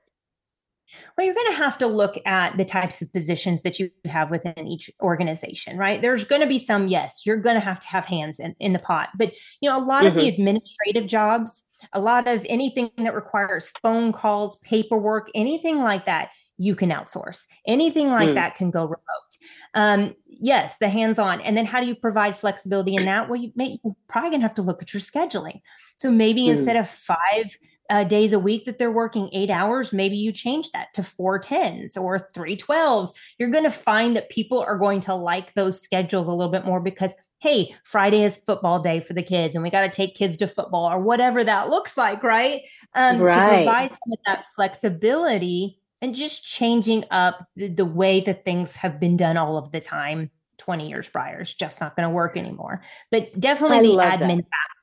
well, 1.17 1.25
you're 1.25 1.35
going 1.35 1.47
to 1.47 1.55
have 1.55 1.79
to 1.79 1.87
look 1.87 2.19
at 2.27 2.59
the 2.59 2.67
types 2.67 3.01
of 3.01 3.11
positions 3.15 3.63
that 3.63 3.79
you 3.79 3.91
have 4.05 4.31
within 4.31 4.67
each 4.67 4.91
organization, 5.01 5.79
right? 5.79 6.03
There's 6.03 6.25
going 6.25 6.43
to 6.43 6.47
be 6.47 6.59
some, 6.59 6.87
yes, 6.87 7.23
you're 7.25 7.39
going 7.39 7.57
to 7.57 7.61
have 7.61 7.81
to 7.81 7.89
have 7.89 8.05
hands 8.05 8.39
in, 8.39 8.55
in 8.61 8.75
the 8.75 8.79
pot. 8.79 9.09
But, 9.17 9.33
you 9.63 9.71
know, 9.71 9.79
a 9.79 9.81
lot 9.81 10.01
mm-hmm. 10.01 10.09
of 10.09 10.15
the 10.15 10.21
mm-hmm. 10.21 10.35
administrative 10.35 11.07
jobs, 11.07 11.65
a 11.95 12.01
lot 12.01 12.29
of 12.29 12.45
anything 12.47 12.91
that 12.99 13.15
requires 13.15 13.73
phone 13.83 14.13
calls, 14.13 14.57
paperwork, 14.57 15.31
anything 15.35 15.79
like 15.79 16.05
that, 16.05 16.29
you 16.59 16.75
can 16.75 16.91
outsource. 16.91 17.45
Anything 17.67 18.11
like 18.11 18.31
mm. 18.31 18.35
that 18.35 18.55
can 18.55 18.71
go 18.71 18.85
remote. 18.85 19.32
Um, 19.75 20.15
yes, 20.27 20.79
the 20.79 20.89
hands-on. 20.89 21.41
And 21.41 21.57
then 21.57 21.67
how 21.67 21.81
do 21.81 21.87
you 21.87 21.95
provide 21.95 22.39
flexibility 22.39 22.95
in 22.97 23.07
that? 23.07 23.29
Well, 23.29 23.41
you 23.41 23.53
may 23.55 23.79
you're 23.83 23.95
probably 24.09 24.31
gonna 24.31 24.43
have 24.43 24.55
to 24.55 24.63
look 24.63 24.83
at 24.83 24.93
your 24.93 25.01
scheduling. 25.01 25.61
So 25.97 26.11
maybe 26.11 26.43
mm. 26.43 26.57
instead 26.57 26.77
of 26.77 26.89
five 26.89 27.57
uh, 27.91 28.05
days 28.05 28.33
a 28.33 28.39
week 28.39 28.65
that 28.65 28.79
they're 28.79 28.91
working 28.91 29.29
eight 29.33 29.51
hours, 29.51 29.93
maybe 29.93 30.17
you 30.17 30.33
change 30.33 30.71
that 30.71 30.95
to 30.95 31.03
four 31.03 31.39
tens 31.39 31.97
or 31.97 32.31
three 32.35 32.57
twelves. 32.57 33.13
You're 33.39 33.51
going 33.51 33.65
to 33.65 33.71
find 33.71 34.17
that 34.17 34.31
people 34.31 34.61
are 34.61 34.79
going 34.79 35.01
to 35.03 35.15
like 35.15 35.55
those 35.55 35.81
schedules 35.81 36.27
a 36.27 36.33
little 36.33 36.53
bit 36.53 36.65
more 36.65 36.81
because, 36.81 37.13
hey, 37.39 37.75
Friday 37.85 38.23
is 38.23 38.37
football 38.37 38.81
day 38.81 39.01
for 39.01 39.15
the 39.15 39.23
kids 39.23 39.55
and 39.55 39.63
we 39.63 39.69
got 39.69 39.83
to 39.83 39.91
take 39.91 40.15
kids 40.15 40.39
to 40.39 40.47
football 40.47 40.91
or 40.91 41.01
whatever 41.01 41.45
that 41.45 41.69
looks 41.69 41.97
like, 41.97 42.23
right? 42.23 42.63
Um, 42.95 43.21
right. 43.21 43.33
To 43.33 43.57
provide 43.57 43.91
some 43.91 44.13
of 44.13 44.19
that 44.27 44.45
flexibility 44.55 45.79
and 46.03 46.15
just 46.17 46.45
changing 46.45 47.05
up 47.11 47.47
the, 47.55 47.69
the 47.69 47.85
way 47.85 48.21
that 48.21 48.45
things 48.45 48.75
have 48.77 49.01
been 49.01 49.17
done 49.17 49.37
all 49.37 49.57
of 49.57 49.71
the 49.71 49.81
time 49.81 50.31
20 50.59 50.89
years 50.89 51.09
prior 51.09 51.41
is 51.41 51.55
just 51.55 51.81
not 51.81 51.97
going 51.97 52.09
to 52.09 52.15
work 52.15 52.37
anymore. 52.37 52.83
But 53.11 53.39
definitely 53.39 53.97
I 53.99 54.17
the 54.17 54.25
admin 54.25 54.45
tasks. 54.45 54.83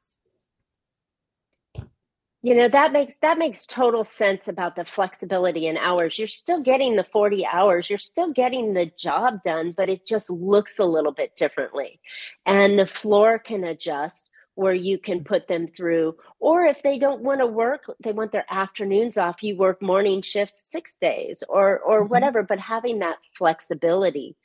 You 2.42 2.56
know, 2.56 2.70
that 2.70 2.94
makes 2.94 3.18
that 3.18 3.38
makes 3.38 3.66
total 3.66 4.06
sense 4.06 4.48
about 4.48 4.78
the 4.78 4.86
flexibility 4.86 5.68
in 5.68 5.76
hours. 5.76 6.18
You're 6.18 6.30
still 6.30 6.62
getting 6.62 6.96
the 6.96 7.04
40 7.04 7.46
hours, 7.46 7.90
you're 7.90 8.00
still 8.00 8.32
getting 8.32 8.74
the 8.74 8.86
job 8.98 9.44
done, 9.44 9.74
but 9.76 9.90
it 9.90 10.06
just 10.06 10.30
looks 10.30 10.80
a 10.80 10.86
little 10.86 11.12
bit 11.12 11.36
differently. 11.36 12.00
And 12.46 12.80
the 12.80 12.88
floor 12.88 13.40
can 13.40 13.66
adjust 13.66 14.29
where 14.60 14.74
you 14.74 14.98
can 14.98 15.24
put 15.24 15.48
them 15.48 15.66
through. 15.66 16.14
Or 16.42 16.66
if 16.66 16.84
they 16.84 17.00
don't 17.00 17.22
want 17.22 17.40
to 17.40 17.48
work 17.48 17.86
they 18.04 18.12
want 18.12 18.34
their 18.34 18.46
afternoons 18.50 19.18
off 19.18 19.42
you 19.42 19.56
work 19.56 19.82
morning 19.82 20.22
shifts 20.22 20.70
6 20.72 20.98
days 20.98 21.44
or 21.48 21.80
or 21.80 22.02
mm-hmm. 22.02 22.10
whatever 22.10 22.44
but 22.44 22.60
having 22.60 23.00
that 23.00 23.18
flexibility 23.38 24.36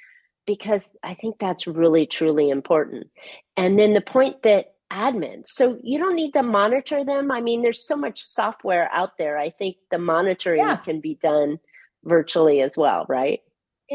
because 0.46 0.96
i 1.02 1.14
think 1.14 1.38
that's 1.38 1.66
really 1.66 2.06
truly 2.06 2.48
important. 2.50 3.08
And 3.56 3.78
then 3.78 3.92
the 3.92 4.00
point 4.00 4.42
that 4.44 4.74
admins 4.92 5.46
so 5.46 5.78
you 5.82 5.98
don't 5.98 6.14
need 6.14 6.32
to 6.34 6.44
monitor 6.44 7.04
them. 7.04 7.32
I 7.32 7.40
mean 7.40 7.62
there's 7.62 7.84
so 7.84 7.96
much 7.96 8.22
software 8.22 8.88
out 8.92 9.18
there. 9.18 9.36
I 9.36 9.50
think 9.50 9.76
the 9.90 9.98
monitoring 9.98 10.60
yeah. 10.60 10.76
can 10.76 11.00
be 11.00 11.16
done 11.16 11.58
virtually 12.04 12.60
as 12.60 12.76
well 12.76 13.06
right 13.08 13.40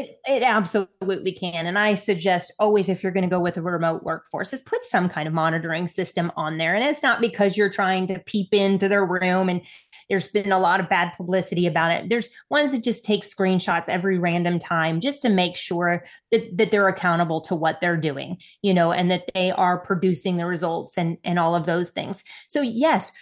it, 0.00 0.20
it 0.26 0.42
absolutely 0.42 1.32
can. 1.32 1.66
And 1.66 1.78
I 1.78 1.94
suggest 1.94 2.52
always, 2.58 2.88
if 2.88 3.02
you're 3.02 3.12
going 3.12 3.28
to 3.28 3.30
go 3.30 3.40
with 3.40 3.56
a 3.56 3.62
remote 3.62 4.02
workforce, 4.02 4.52
is 4.52 4.62
put 4.62 4.84
some 4.84 5.08
kind 5.08 5.28
of 5.28 5.34
monitoring 5.34 5.88
system 5.88 6.32
on 6.36 6.58
there. 6.58 6.74
And 6.74 6.84
it's 6.84 7.02
not 7.02 7.20
because 7.20 7.56
you're 7.56 7.70
trying 7.70 8.06
to 8.08 8.18
peep 8.20 8.52
into 8.52 8.88
their 8.88 9.04
room 9.04 9.48
and 9.48 9.62
there's 10.08 10.28
been 10.28 10.52
a 10.52 10.58
lot 10.58 10.80
of 10.80 10.88
bad 10.88 11.12
publicity 11.16 11.66
about 11.66 11.92
it. 11.92 12.08
There's 12.08 12.30
ones 12.50 12.72
that 12.72 12.82
just 12.82 13.04
take 13.04 13.22
screenshots 13.22 13.88
every 13.88 14.18
random 14.18 14.58
time 14.58 15.00
just 15.00 15.22
to 15.22 15.28
make 15.28 15.56
sure 15.56 16.04
that, 16.32 16.56
that 16.56 16.70
they're 16.70 16.88
accountable 16.88 17.40
to 17.42 17.54
what 17.54 17.80
they're 17.80 17.96
doing, 17.96 18.38
you 18.62 18.74
know, 18.74 18.92
and 18.92 19.10
that 19.10 19.30
they 19.34 19.52
are 19.52 19.78
producing 19.78 20.36
the 20.36 20.46
results 20.46 20.98
and, 20.98 21.18
and 21.22 21.38
all 21.38 21.54
of 21.54 21.66
those 21.66 21.90
things. 21.90 22.24
So, 22.48 22.60
yes, 22.60 23.12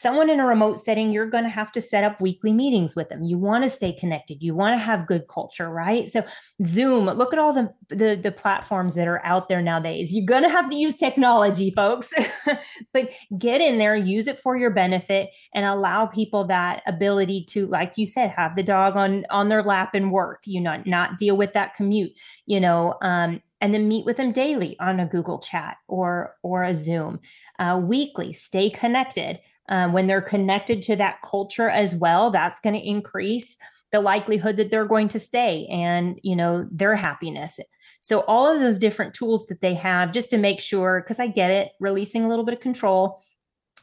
someone 0.00 0.30
in 0.30 0.38
a 0.38 0.46
remote 0.46 0.78
setting, 0.78 1.10
you're 1.10 1.26
going 1.26 1.42
to 1.42 1.50
have 1.50 1.72
to 1.72 1.80
set 1.80 2.04
up 2.04 2.20
weekly 2.20 2.52
meetings 2.52 2.94
with 2.94 3.08
them. 3.08 3.24
You 3.24 3.36
want 3.36 3.64
to 3.64 3.70
stay 3.70 3.92
connected. 3.92 4.42
You 4.42 4.54
want 4.54 4.74
to 4.74 4.78
have 4.78 5.08
good 5.08 5.26
culture, 5.28 5.68
right? 5.68 6.08
So 6.08 6.22
Zoom, 6.62 7.06
look 7.06 7.32
at 7.32 7.38
all 7.38 7.52
the, 7.52 7.72
the, 7.88 8.14
the 8.14 8.30
platforms 8.30 8.94
that 8.94 9.08
are 9.08 9.20
out 9.24 9.48
there 9.48 9.60
nowadays. 9.60 10.14
You're 10.14 10.24
going 10.24 10.44
to 10.44 10.48
have 10.48 10.70
to 10.70 10.76
use 10.76 10.96
technology, 10.96 11.72
folks, 11.74 12.12
but 12.92 13.10
get 13.36 13.60
in 13.60 13.78
there, 13.78 13.96
use 13.96 14.28
it 14.28 14.38
for 14.38 14.56
your 14.56 14.70
benefit 14.70 15.30
and 15.52 15.66
allow 15.66 16.06
people 16.06 16.44
that 16.44 16.82
ability 16.86 17.44
to, 17.50 17.66
like 17.66 17.94
you 17.96 18.06
said, 18.06 18.30
have 18.30 18.54
the 18.54 18.62
dog 18.62 18.96
on, 18.96 19.26
on 19.30 19.48
their 19.48 19.64
lap 19.64 19.94
and 19.94 20.12
work, 20.12 20.42
you 20.44 20.60
know, 20.60 20.80
not 20.86 21.18
deal 21.18 21.36
with 21.36 21.54
that 21.54 21.74
commute, 21.74 22.12
you 22.46 22.60
know, 22.60 22.94
um, 23.02 23.42
and 23.60 23.74
then 23.74 23.88
meet 23.88 24.04
with 24.04 24.16
them 24.16 24.30
daily 24.30 24.76
on 24.78 25.00
a 25.00 25.06
Google 25.06 25.40
chat 25.40 25.78
or, 25.88 26.36
or 26.44 26.62
a 26.62 26.76
Zoom, 26.76 27.18
uh, 27.58 27.80
weekly, 27.82 28.32
stay 28.32 28.70
connected 28.70 29.40
um, 29.68 29.92
when 29.92 30.06
they're 30.06 30.22
connected 30.22 30.82
to 30.84 30.96
that 30.96 31.20
culture 31.22 31.68
as 31.68 31.94
well 31.94 32.30
that's 32.30 32.60
going 32.60 32.74
to 32.74 32.86
increase 32.86 33.56
the 33.90 34.00
likelihood 34.00 34.56
that 34.56 34.70
they're 34.70 34.84
going 34.84 35.08
to 35.08 35.18
stay 35.18 35.66
and 35.70 36.20
you 36.22 36.36
know 36.36 36.68
their 36.70 36.94
happiness. 36.94 37.58
So 38.00 38.20
all 38.20 38.46
of 38.46 38.60
those 38.60 38.78
different 38.78 39.14
tools 39.14 39.46
that 39.46 39.60
they 39.60 39.74
have 39.74 40.12
just 40.12 40.30
to 40.30 40.36
make 40.36 40.60
sure 40.60 41.02
because 41.02 41.18
i 41.18 41.26
get 41.26 41.50
it 41.50 41.72
releasing 41.80 42.24
a 42.24 42.28
little 42.28 42.44
bit 42.44 42.54
of 42.54 42.60
control 42.60 43.20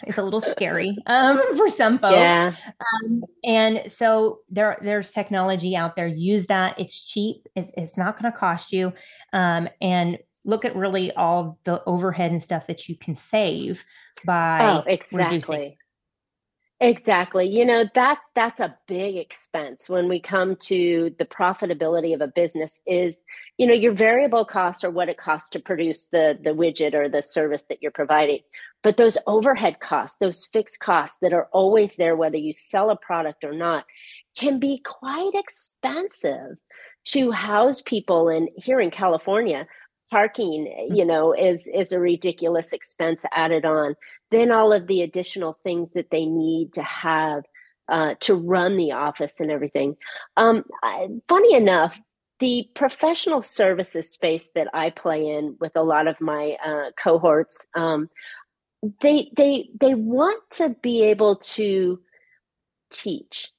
is 0.07 0.17
a 0.17 0.23
little 0.23 0.41
scary 0.41 0.97
um, 1.05 1.39
for 1.57 1.69
some 1.69 1.97
folks. 1.99 2.15
Yeah. 2.15 2.53
Um, 2.79 3.23
and 3.43 3.91
so 3.91 4.39
there 4.49 4.77
there's 4.81 5.11
technology 5.11 5.75
out 5.75 5.95
there. 5.95 6.07
Use 6.07 6.47
that. 6.47 6.79
It's 6.79 7.01
cheap. 7.01 7.47
It's, 7.55 7.71
it's 7.77 7.97
not 7.97 8.19
going 8.19 8.31
to 8.31 8.37
cost 8.37 8.71
you. 8.71 8.93
Um, 9.33 9.69
and 9.81 10.17
look 10.45 10.63
at 10.63 10.75
really 10.75 11.11
all 11.13 11.59
the 11.63 11.83
overhead 11.85 12.31
and 12.31 12.41
stuff 12.41 12.67
that 12.67 12.87
you 12.87 12.95
can 12.95 13.15
save 13.15 13.83
by 14.23 14.59
oh, 14.61 14.83
exactly. 14.87 15.23
Reducing. 15.23 15.77
Exactly. 16.81 17.47
You 17.47 17.65
know, 17.65 17.85
that's 17.95 18.25
that's 18.35 18.59
a 18.59 18.77
big 18.85 19.15
expense 19.15 19.89
when 19.89 20.09
we 20.09 20.19
come 20.19 20.57
to 20.57 21.15
the 21.17 21.25
profitability 21.25 22.13
of 22.13 22.19
a 22.19 22.27
business 22.27 22.81
is, 22.85 23.21
you 23.57 23.65
know, 23.65 23.73
your 23.73 23.93
variable 23.93 24.43
costs 24.43 24.83
are 24.83 24.91
what 24.91 25.07
it 25.07 25.17
costs 25.17 25.49
to 25.51 25.59
produce 25.59 26.07
the 26.07 26.37
the 26.43 26.49
widget 26.49 26.93
or 26.93 27.07
the 27.07 27.21
service 27.21 27.63
that 27.69 27.81
you're 27.81 27.91
providing. 27.91 28.39
But 28.83 28.97
those 28.97 29.17
overhead 29.25 29.79
costs, 29.79 30.17
those 30.17 30.45
fixed 30.45 30.81
costs 30.81 31.17
that 31.21 31.31
are 31.31 31.47
always 31.53 31.95
there 31.95 32.17
whether 32.17 32.37
you 32.37 32.51
sell 32.51 32.89
a 32.89 32.97
product 32.97 33.45
or 33.45 33.53
not, 33.53 33.85
can 34.37 34.59
be 34.59 34.83
quite 34.83 35.31
expensive 35.33 36.57
to 37.05 37.31
house 37.31 37.81
people 37.81 38.27
in 38.27 38.49
here 38.57 38.81
in 38.81 38.91
California, 38.91 39.65
parking 40.11 40.65
you 40.89 40.97
mm-hmm. 40.97 41.07
know 41.07 41.33
is 41.33 41.67
is 41.73 41.91
a 41.91 41.99
ridiculous 41.99 42.73
expense 42.73 43.25
added 43.31 43.65
on 43.65 43.95
then 44.31 44.51
all 44.51 44.71
of 44.73 44.87
the 44.87 45.01
additional 45.01 45.57
things 45.63 45.93
that 45.93 46.11
they 46.11 46.25
need 46.25 46.73
to 46.73 46.83
have 46.83 47.43
uh, 47.87 48.15
to 48.19 48.35
run 48.35 48.77
the 48.77 48.91
office 48.91 49.39
and 49.39 49.51
everything. 49.51 49.95
Um, 50.37 50.63
I, 50.83 51.07
funny 51.27 51.55
enough, 51.55 51.99
the 52.39 52.69
professional 52.73 53.41
services 53.41 54.11
space 54.11 54.51
that 54.55 54.67
I 54.73 54.89
play 54.89 55.27
in 55.27 55.55
with 55.59 55.73
a 55.75 55.83
lot 55.83 56.07
of 56.07 56.19
my 56.19 56.57
uh, 56.65 56.91
cohorts, 57.01 57.67
um, 57.75 58.09
they 59.01 59.31
they 59.37 59.69
they 59.79 59.95
want 59.95 60.43
to 60.53 60.75
be 60.81 61.03
able 61.03 61.37
to 61.37 61.99
teach, 62.91 63.51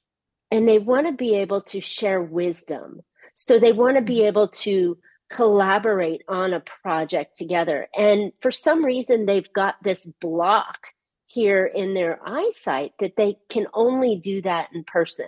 and 0.50 0.68
they 0.68 0.78
want 0.78 1.06
to 1.06 1.12
be 1.12 1.36
able 1.36 1.62
to 1.62 1.80
share 1.80 2.20
wisdom. 2.20 3.00
So 3.34 3.58
they 3.58 3.72
want 3.72 3.96
to 3.96 4.02
be 4.02 4.18
mm-hmm. 4.18 4.28
able 4.28 4.48
to 4.48 4.98
collaborate 5.30 6.22
on 6.28 6.52
a 6.52 6.62
project 6.82 7.36
together. 7.36 7.88
And 7.96 8.32
for 8.40 8.50
some 8.50 8.84
reason, 8.84 9.26
they've 9.26 9.52
got 9.52 9.76
this 9.82 10.06
block 10.06 10.88
here 11.26 11.66
in 11.66 11.94
their 11.94 12.20
eyesight 12.26 12.92
that 13.00 13.16
they 13.16 13.36
can 13.48 13.66
only 13.74 14.16
do 14.16 14.42
that 14.42 14.68
in 14.72 14.84
person. 14.84 15.26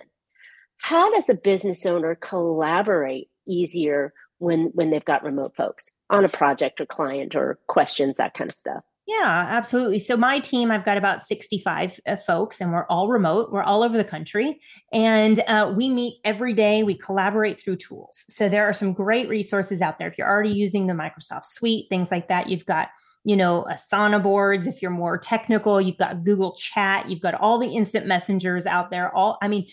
How 0.78 1.12
does 1.12 1.28
a 1.28 1.35
business 1.35 1.85
owner 1.85 2.14
collaborate 2.14 3.28
easier 3.47 4.12
when 4.38 4.71
when 4.75 4.90
they've 4.90 5.05
got 5.05 5.25
remote 5.25 5.57
folks 5.57 5.90
on 6.09 6.25
a 6.25 6.28
project 6.28 6.81
or 6.81 6.87
client 6.87 7.35
or 7.35 7.59
questions 7.67 8.17
that 8.17 8.35
kind 8.35 8.50
of 8.50 8.57
stuff? 8.57 8.85
Yeah, 9.09 9.47
absolutely. 9.49 10.00
So 10.00 10.19
my 10.19 10.38
team, 10.38 10.71
I've 10.71 10.85
got 10.85 10.99
about 10.99 11.23
65 11.23 11.99
uh, 12.07 12.17
folks 12.17 12.61
and 12.61 12.71
we're 12.71 12.85
all 12.91 13.09
remote. 13.09 13.50
We're 13.50 13.62
all 13.62 13.83
over 13.83 13.97
the 13.97 14.05
country 14.05 14.61
and 14.93 15.41
uh, 15.49 15.73
we 15.75 15.88
meet 15.88 16.21
every 16.27 16.53
day. 16.53 16.83
We 16.83 16.95
collaborate 16.95 17.59
through 17.59 17.77
tools. 17.77 18.23
So 18.29 18.50
there 18.50 18.69
are 18.69 18.75
some 18.75 18.93
great 18.93 19.27
resources 19.31 19.81
out 19.81 19.99
there. 19.99 20.09
If 20.09 20.19
you're 20.19 20.29
already 20.29 20.50
using 20.50 20.87
the 20.87 20.93
Microsoft 20.93 21.47
suite, 21.47 21.87
things 21.88 22.11
like 22.11 22.29
that, 22.29 22.50
you've 22.50 22.67
got 22.67 22.91
you 23.25 23.37
know, 23.37 23.67
Asana 23.71 24.23
boards. 24.23 24.67
If 24.67 24.81
you're 24.81 24.91
more 24.91 25.19
technical, 25.19 25.81
you've 25.81 25.99
got 25.99 26.25
Google 26.25 26.55
Chat, 26.57 27.11
you've 27.11 27.21
got 27.21 27.35
all 27.35 27.59
the 27.59 27.75
instant 27.75 28.07
messengers 28.07 28.65
out 28.65 28.91
there. 28.91 29.15
All, 29.15 29.37
I 29.43 29.49
mean, 29.49 29.67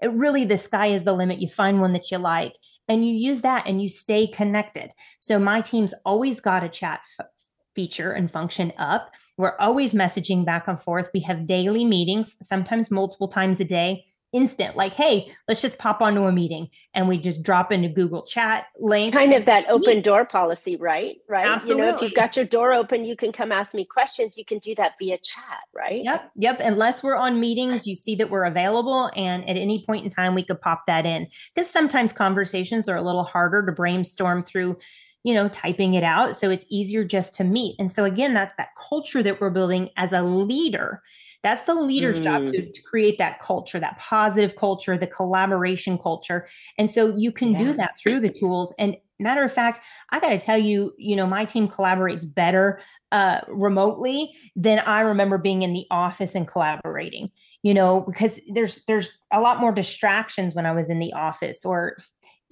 it 0.00 0.12
really, 0.12 0.44
the 0.44 0.56
sky 0.56 0.86
is 0.86 1.02
the 1.02 1.12
limit. 1.12 1.40
You 1.40 1.48
find 1.48 1.80
one 1.80 1.92
that 1.92 2.10
you 2.10 2.18
like 2.18 2.56
and 2.88 3.06
you 3.06 3.12
use 3.14 3.42
that 3.42 3.66
and 3.66 3.82
you 3.82 3.88
stay 3.88 4.26
connected. 4.26 4.92
So 5.20 5.38
my 5.38 5.60
team's 5.60 5.94
always 6.04 6.40
got 6.40 6.64
a 6.64 6.68
chat 6.68 7.00
f- 7.18 7.26
feature 7.74 8.12
and 8.12 8.30
function 8.30 8.72
up. 8.78 9.14
We're 9.36 9.56
always 9.58 9.92
messaging 9.92 10.44
back 10.44 10.68
and 10.68 10.80
forth. 10.80 11.10
We 11.14 11.20
have 11.20 11.46
daily 11.46 11.84
meetings, 11.84 12.36
sometimes 12.42 12.90
multiple 12.90 13.28
times 13.28 13.60
a 13.60 13.64
day 13.64 14.06
instant 14.32 14.76
like 14.76 14.94
hey 14.94 15.30
let's 15.46 15.60
just 15.60 15.78
pop 15.78 16.00
onto 16.00 16.22
a 16.22 16.32
meeting. 16.32 16.68
And 16.94 17.06
we 17.06 17.18
just 17.18 17.42
drop 17.42 17.70
into 17.70 17.88
google 17.88 18.22
chat 18.22 18.66
link. 18.80 19.12
Kind 19.12 19.34
of 19.34 19.44
that 19.44 19.68
open 19.70 20.00
door 20.00 20.24
policy 20.24 20.76
right? 20.76 21.16
Right? 21.28 21.46
Absolutely. 21.46 21.84
you 21.84 21.90
know 21.90 21.96
if 21.96 22.02
you've 22.02 22.14
got 22.14 22.34
your 22.34 22.46
door 22.46 22.72
open 22.72 23.04
you 23.04 23.14
can 23.14 23.30
come 23.30 23.52
ask 23.52 23.74
me 23.74 23.84
questions. 23.84 24.38
You 24.38 24.44
can 24.44 24.58
do 24.58 24.74
that 24.76 24.92
via 24.98 25.18
chat 25.18 25.60
right? 25.74 26.02
Yep 26.02 26.30
yep. 26.36 26.60
Unless 26.60 27.02
we're 27.02 27.16
on 27.16 27.40
meetings 27.40 27.86
you 27.86 27.94
see 27.94 28.14
that 28.16 28.30
we're 28.30 28.44
available 28.44 29.10
and 29.14 29.48
at 29.48 29.56
any 29.56 29.84
point 29.84 30.04
in 30.04 30.10
time 30.10 30.34
we 30.34 30.42
could 30.42 30.60
pop 30.60 30.86
that 30.86 31.04
in. 31.04 31.28
Because 31.54 31.68
sometimes 31.68 32.12
conversations 32.12 32.88
are 32.88 32.96
a 32.96 33.02
little 33.02 33.24
harder 33.24 33.64
to 33.66 33.72
brainstorm 33.72 34.42
through 34.42 34.78
you 35.24 35.34
know 35.34 35.48
typing 35.48 35.94
it 35.94 36.04
out 36.04 36.36
so 36.36 36.50
it's 36.50 36.66
easier 36.68 37.04
just 37.04 37.34
to 37.34 37.44
meet 37.44 37.76
and 37.78 37.90
so 37.90 38.04
again 38.04 38.34
that's 38.34 38.54
that 38.56 38.68
culture 38.88 39.22
that 39.22 39.40
we're 39.40 39.50
building 39.50 39.88
as 39.96 40.12
a 40.12 40.22
leader 40.22 41.02
that's 41.42 41.62
the 41.62 41.74
leader's 41.74 42.20
mm. 42.20 42.24
job 42.24 42.46
to, 42.46 42.62
mm. 42.62 42.72
to, 42.72 42.82
create 42.82 43.18
that 43.18 43.40
culture, 43.40 43.80
that 43.80 43.98
positive 43.98 44.56
culture, 44.56 44.96
the 44.96 45.06
collaboration 45.06 45.98
culture. 45.98 46.46
And 46.78 46.88
so 46.88 47.16
you 47.16 47.32
can 47.32 47.52
yeah. 47.52 47.58
do 47.58 47.72
that 47.74 47.98
through 47.98 48.20
the 48.20 48.28
tools. 48.28 48.72
And 48.78 48.96
matter 49.18 49.42
of 49.42 49.52
fact, 49.52 49.80
I 50.10 50.20
got 50.20 50.30
to 50.30 50.38
tell 50.38 50.58
you, 50.58 50.92
you 50.98 51.16
know, 51.16 51.26
my 51.26 51.44
team 51.44 51.68
collaborates 51.68 52.32
better 52.32 52.80
uh, 53.10 53.40
remotely 53.48 54.32
than 54.54 54.80
I 54.80 55.00
remember 55.00 55.38
being 55.38 55.62
in 55.62 55.72
the 55.72 55.86
office 55.90 56.34
and 56.34 56.46
collaborating. 56.46 57.30
You 57.64 57.74
know, 57.74 58.00
because 58.00 58.40
there's 58.48 58.84
there's 58.86 59.16
a 59.30 59.40
lot 59.40 59.60
more 59.60 59.70
distractions 59.70 60.52
when 60.52 60.66
I 60.66 60.72
was 60.72 60.90
in 60.90 60.98
the 60.98 61.12
office, 61.12 61.64
or 61.64 61.96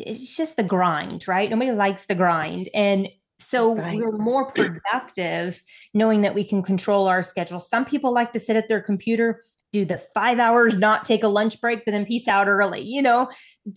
it's 0.07 0.37
just 0.37 0.57
the 0.57 0.63
grind, 0.63 1.27
right? 1.29 1.51
Nobody 1.51 1.73
likes 1.73 2.07
the 2.07 2.15
grind, 2.15 2.69
and 2.75 3.09
so 3.39 3.75
right. 3.75 3.97
we're 3.97 4.13
more 4.13 4.51
productive 4.51 5.63
knowing 5.95 6.23
that 6.23 6.35
we 6.35 6.45
can 6.45 6.63
control 6.63 7.09
our 7.09 7.23
schedule. 7.23 7.59
Some 7.59 7.85
people 7.85 8.13
like 8.13 8.33
to 8.33 8.41
sit 8.41 8.57
at 8.57 8.69
their 8.69 8.83
computer, 8.83 9.43
do 9.73 9.85
the 9.85 9.99
five 10.15 10.39
hours, 10.39 10.77
not 10.77 11.05
take 11.05 11.23
a 11.23 11.29
lunch 11.29 11.61
break, 11.61 11.85
but 11.85 11.93
then 11.93 12.05
peace 12.05 12.29
out 12.29 12.49
early. 12.49 12.83
You 12.83 13.03
know, 13.03 13.31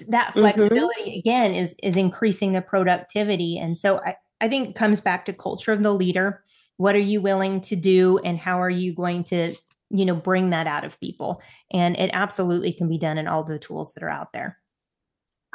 that 0.10 0.32
mm-hmm. 0.32 0.40
flexibility 0.40 1.02
mm-hmm. 1.02 1.20
again 1.20 1.54
is 1.54 1.76
is 1.82 1.96
increasing 1.96 2.54
the 2.54 2.62
productivity. 2.62 3.58
And 3.58 3.78
so 3.78 4.02
I, 4.04 4.16
I 4.42 4.50
think 4.50 4.70
it 4.70 4.76
comes 4.76 5.00
back 5.00 5.26
to 5.26 5.34
culture 5.34 5.72
of 5.72 5.82
the 5.82 5.94
leader. 5.94 6.44
What 6.78 6.96
are 6.96 7.00
you 7.00 7.22
willing 7.22 7.62
to 7.62 7.76
do 7.76 8.18
and 8.18 8.38
how 8.38 8.62
are 8.62 8.70
you 8.70 8.94
going 8.94 9.24
to, 9.26 9.56
you 9.92 10.06
know, 10.06 10.16
bring 10.16 10.50
that 10.50 10.68
out 10.68 10.84
of 10.84 11.00
people? 11.00 11.42
And 11.72 11.96
it 11.98 12.10
absolutely 12.12 12.74
can 12.74 12.90
be 12.90 12.98
done 12.98 13.18
in 13.18 13.28
all 13.28 13.44
the 13.44 13.60
tools 13.60 13.94
that 13.94 14.04
are 14.04 14.10
out 14.10 14.34
there. 14.34 14.58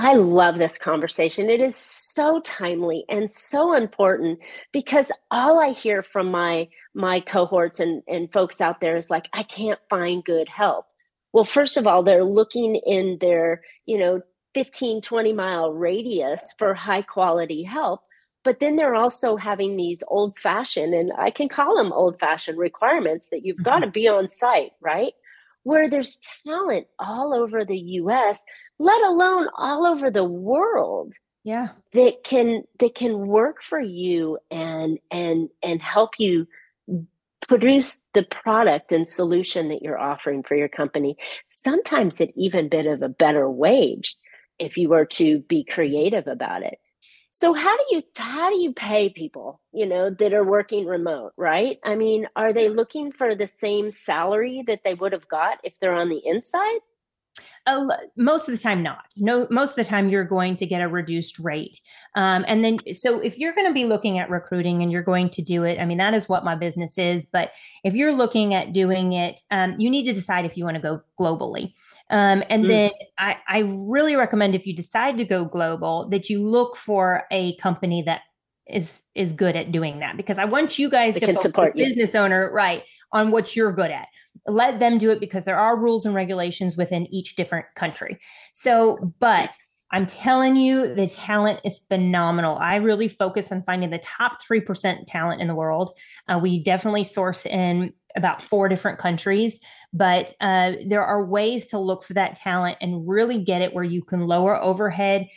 I 0.00 0.14
love 0.14 0.58
this 0.58 0.78
conversation. 0.78 1.50
It 1.50 1.60
is 1.60 1.74
so 1.74 2.40
timely 2.40 3.04
and 3.08 3.30
so 3.30 3.74
important 3.74 4.38
because 4.72 5.10
all 5.32 5.60
I 5.60 5.70
hear 5.70 6.04
from 6.04 6.30
my 6.30 6.68
my 6.94 7.20
cohorts 7.20 7.80
and, 7.80 8.02
and 8.08 8.32
folks 8.32 8.60
out 8.60 8.80
there 8.80 8.96
is 8.96 9.10
like, 9.10 9.28
I 9.32 9.42
can't 9.42 9.80
find 9.90 10.24
good 10.24 10.48
help. 10.48 10.86
Well, 11.32 11.44
first 11.44 11.76
of 11.76 11.86
all, 11.86 12.02
they're 12.02 12.24
looking 12.24 12.76
in 12.76 13.18
their, 13.20 13.62
you 13.86 13.98
know, 13.98 14.22
15, 14.54 15.02
20 15.02 15.32
mile 15.32 15.72
radius 15.72 16.54
for 16.58 16.74
high 16.74 17.02
quality 17.02 17.62
help. 17.62 18.00
But 18.44 18.60
then 18.60 18.76
they're 18.76 18.94
also 18.94 19.36
having 19.36 19.76
these 19.76 20.02
old 20.08 20.38
fashioned, 20.38 20.94
and 20.94 21.12
I 21.18 21.30
can 21.30 21.48
call 21.48 21.76
them 21.76 21.92
old 21.92 22.18
fashioned 22.18 22.56
requirements 22.56 23.28
that 23.28 23.44
you've 23.44 23.56
mm-hmm. 23.56 23.64
got 23.64 23.78
to 23.80 23.90
be 23.90 24.08
on 24.08 24.28
site, 24.28 24.72
right? 24.80 25.12
Where 25.68 25.90
there's 25.90 26.18
talent 26.46 26.86
all 26.98 27.34
over 27.34 27.62
the 27.62 27.76
US, 27.76 28.42
let 28.78 29.02
alone 29.02 29.48
all 29.58 29.84
over 29.84 30.10
the 30.10 30.24
world. 30.24 31.12
Yeah. 31.44 31.68
That 31.92 32.24
can 32.24 32.64
that 32.78 32.94
can 32.94 33.26
work 33.26 33.62
for 33.62 33.78
you 33.78 34.38
and 34.50 34.98
and 35.10 35.50
and 35.62 35.82
help 35.82 36.12
you 36.18 36.48
produce 37.46 38.00
the 38.14 38.22
product 38.22 38.92
and 38.92 39.06
solution 39.06 39.68
that 39.68 39.82
you're 39.82 39.98
offering 39.98 40.42
for 40.42 40.56
your 40.56 40.68
company. 40.68 41.18
Sometimes 41.48 42.18
at 42.18 42.30
even 42.34 42.70
bit 42.70 42.86
of 42.86 43.02
a 43.02 43.08
better 43.10 43.50
wage 43.50 44.16
if 44.58 44.78
you 44.78 44.88
were 44.88 45.04
to 45.04 45.40
be 45.40 45.64
creative 45.64 46.26
about 46.26 46.62
it. 46.62 46.78
So 47.40 47.54
how 47.54 47.76
do 47.76 47.84
you 47.92 48.02
how 48.16 48.50
do 48.50 48.58
you 48.58 48.72
pay 48.72 49.10
people, 49.10 49.60
you 49.72 49.86
know, 49.86 50.10
that 50.10 50.34
are 50.34 50.42
working 50.42 50.86
remote, 50.86 51.34
right? 51.36 51.78
I 51.84 51.94
mean, 51.94 52.26
are 52.34 52.52
they 52.52 52.68
looking 52.68 53.12
for 53.12 53.36
the 53.36 53.46
same 53.46 53.92
salary 53.92 54.64
that 54.66 54.80
they 54.82 54.94
would 54.94 55.12
have 55.12 55.28
got 55.28 55.58
if 55.62 55.74
they're 55.80 55.94
on 55.94 56.08
the 56.08 56.20
inside? 56.24 56.80
Uh, 57.64 57.86
most 58.16 58.48
of 58.48 58.56
the 58.56 58.60
time 58.60 58.82
not 58.82 59.04
no 59.16 59.46
most 59.50 59.70
of 59.70 59.76
the 59.76 59.84
time 59.84 60.08
you're 60.08 60.24
going 60.24 60.56
to 60.56 60.66
get 60.66 60.80
a 60.80 60.88
reduced 60.88 61.38
rate 61.38 61.80
um, 62.16 62.44
and 62.48 62.64
then 62.64 62.78
so 62.92 63.20
if 63.20 63.38
you're 63.38 63.52
going 63.52 63.66
to 63.66 63.74
be 63.74 63.84
looking 63.84 64.18
at 64.18 64.30
recruiting 64.30 64.82
and 64.82 64.90
you're 64.90 65.02
going 65.02 65.28
to 65.28 65.42
do 65.42 65.64
it 65.64 65.78
i 65.78 65.84
mean 65.84 65.98
that 65.98 66.14
is 66.14 66.28
what 66.28 66.44
my 66.44 66.54
business 66.54 66.96
is 66.96 67.26
but 67.26 67.52
if 67.84 67.94
you're 67.94 68.14
looking 68.14 68.54
at 68.54 68.72
doing 68.72 69.12
it 69.12 69.42
um, 69.50 69.76
you 69.78 69.90
need 69.90 70.04
to 70.04 70.14
decide 70.14 70.46
if 70.46 70.56
you 70.56 70.64
want 70.64 70.76
to 70.76 70.82
go 70.82 71.02
globally 71.20 71.74
um, 72.10 72.42
and 72.48 72.64
mm. 72.64 72.68
then 72.68 72.90
I, 73.18 73.36
I 73.46 73.58
really 73.60 74.16
recommend 74.16 74.54
if 74.54 74.66
you 74.66 74.74
decide 74.74 75.18
to 75.18 75.24
go 75.24 75.44
global 75.44 76.08
that 76.08 76.30
you 76.30 76.42
look 76.42 76.76
for 76.76 77.24
a 77.30 77.56
company 77.56 78.02
that 78.02 78.22
is 78.68 79.02
is 79.14 79.32
good 79.32 79.56
at 79.56 79.72
doing 79.72 80.00
that 80.00 80.16
because 80.16 80.38
I 80.38 80.44
want 80.44 80.78
you 80.78 80.90
guys 80.90 81.14
they 81.14 81.20
to 81.20 81.36
support 81.38 81.74
the 81.74 81.84
business 81.84 82.14
owner 82.14 82.50
right 82.52 82.84
on 83.12 83.30
what 83.30 83.56
you're 83.56 83.72
good 83.72 83.90
at. 83.90 84.08
Let 84.46 84.78
them 84.78 84.98
do 84.98 85.10
it 85.10 85.20
because 85.20 85.44
there 85.44 85.58
are 85.58 85.78
rules 85.78 86.06
and 86.06 86.14
regulations 86.14 86.76
within 86.76 87.06
each 87.06 87.36
different 87.36 87.66
country. 87.74 88.18
So, 88.52 89.14
but 89.18 89.54
I'm 89.90 90.06
telling 90.06 90.56
you, 90.56 90.94
the 90.94 91.06
talent 91.06 91.60
is 91.64 91.80
phenomenal. 91.88 92.58
I 92.58 92.76
really 92.76 93.08
focus 93.08 93.50
on 93.50 93.62
finding 93.62 93.88
the 93.90 93.98
top 93.98 94.36
3% 94.42 95.06
talent 95.06 95.40
in 95.40 95.48
the 95.48 95.54
world. 95.54 95.92
Uh, 96.28 96.38
we 96.40 96.62
definitely 96.62 97.04
source 97.04 97.46
in 97.46 97.94
about 98.14 98.42
four 98.42 98.68
different 98.68 98.98
countries, 98.98 99.60
but 99.92 100.34
uh, 100.40 100.72
there 100.86 101.04
are 101.04 101.24
ways 101.24 101.66
to 101.68 101.78
look 101.78 102.02
for 102.02 102.14
that 102.14 102.34
talent 102.34 102.78
and 102.80 103.08
really 103.08 103.38
get 103.38 103.62
it 103.62 103.74
where 103.74 103.84
you 103.84 104.02
can 104.02 104.26
lower 104.26 104.60
overhead, 104.60 105.28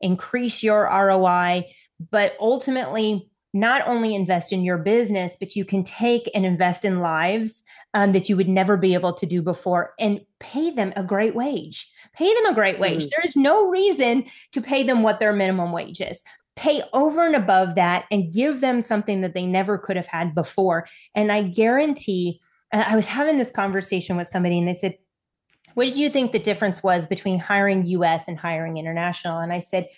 increase 0.00 0.62
your 0.62 0.84
ROI, 0.84 1.64
but 2.10 2.34
ultimately 2.40 3.30
not 3.52 3.86
only 3.86 4.14
invest 4.14 4.52
in 4.52 4.62
your 4.62 4.78
business, 4.78 5.36
but 5.38 5.56
you 5.56 5.64
can 5.64 5.82
take 5.82 6.30
and 6.34 6.46
invest 6.46 6.84
in 6.84 7.00
lives 7.00 7.62
um, 7.94 8.12
that 8.12 8.28
you 8.28 8.36
would 8.36 8.48
never 8.48 8.76
be 8.76 8.94
able 8.94 9.12
to 9.12 9.26
do 9.26 9.42
before 9.42 9.94
and 9.98 10.20
pay 10.38 10.70
them 10.70 10.92
a 10.96 11.02
great 11.02 11.34
wage. 11.34 11.90
Pay 12.12 12.32
them 12.34 12.46
a 12.46 12.54
great 12.54 12.78
wage. 12.78 13.06
Mm. 13.06 13.10
There 13.10 13.24
is 13.24 13.36
no 13.36 13.68
reason 13.68 14.24
to 14.52 14.60
pay 14.60 14.82
them 14.82 15.02
what 15.02 15.18
their 15.18 15.32
minimum 15.32 15.72
wage 15.72 16.00
is. 16.00 16.22
Pay 16.56 16.82
over 16.92 17.22
and 17.22 17.34
above 17.34 17.74
that 17.74 18.04
and 18.10 18.32
give 18.32 18.60
them 18.60 18.80
something 18.80 19.22
that 19.22 19.34
they 19.34 19.46
never 19.46 19.78
could 19.78 19.96
have 19.96 20.06
had 20.06 20.34
before. 20.34 20.86
And 21.14 21.32
I 21.32 21.42
guarantee, 21.42 22.40
Uh, 22.72 22.84
I 22.86 22.96
was 22.96 23.06
having 23.06 23.38
this 23.38 23.50
conversation 23.50 24.16
with 24.16 24.28
somebody 24.28 24.58
and 24.58 24.68
they 24.68 24.74
said, 24.74 24.96
What 25.74 25.84
did 25.84 25.96
you 25.96 26.10
think 26.10 26.32
the 26.32 26.38
difference 26.38 26.82
was 26.82 27.06
between 27.06 27.38
hiring 27.38 27.84
US 27.86 28.28
and 28.28 28.38
hiring 28.38 28.76
international? 28.76 29.38
And 29.38 29.52
I 29.52 29.60
said, 29.60 29.88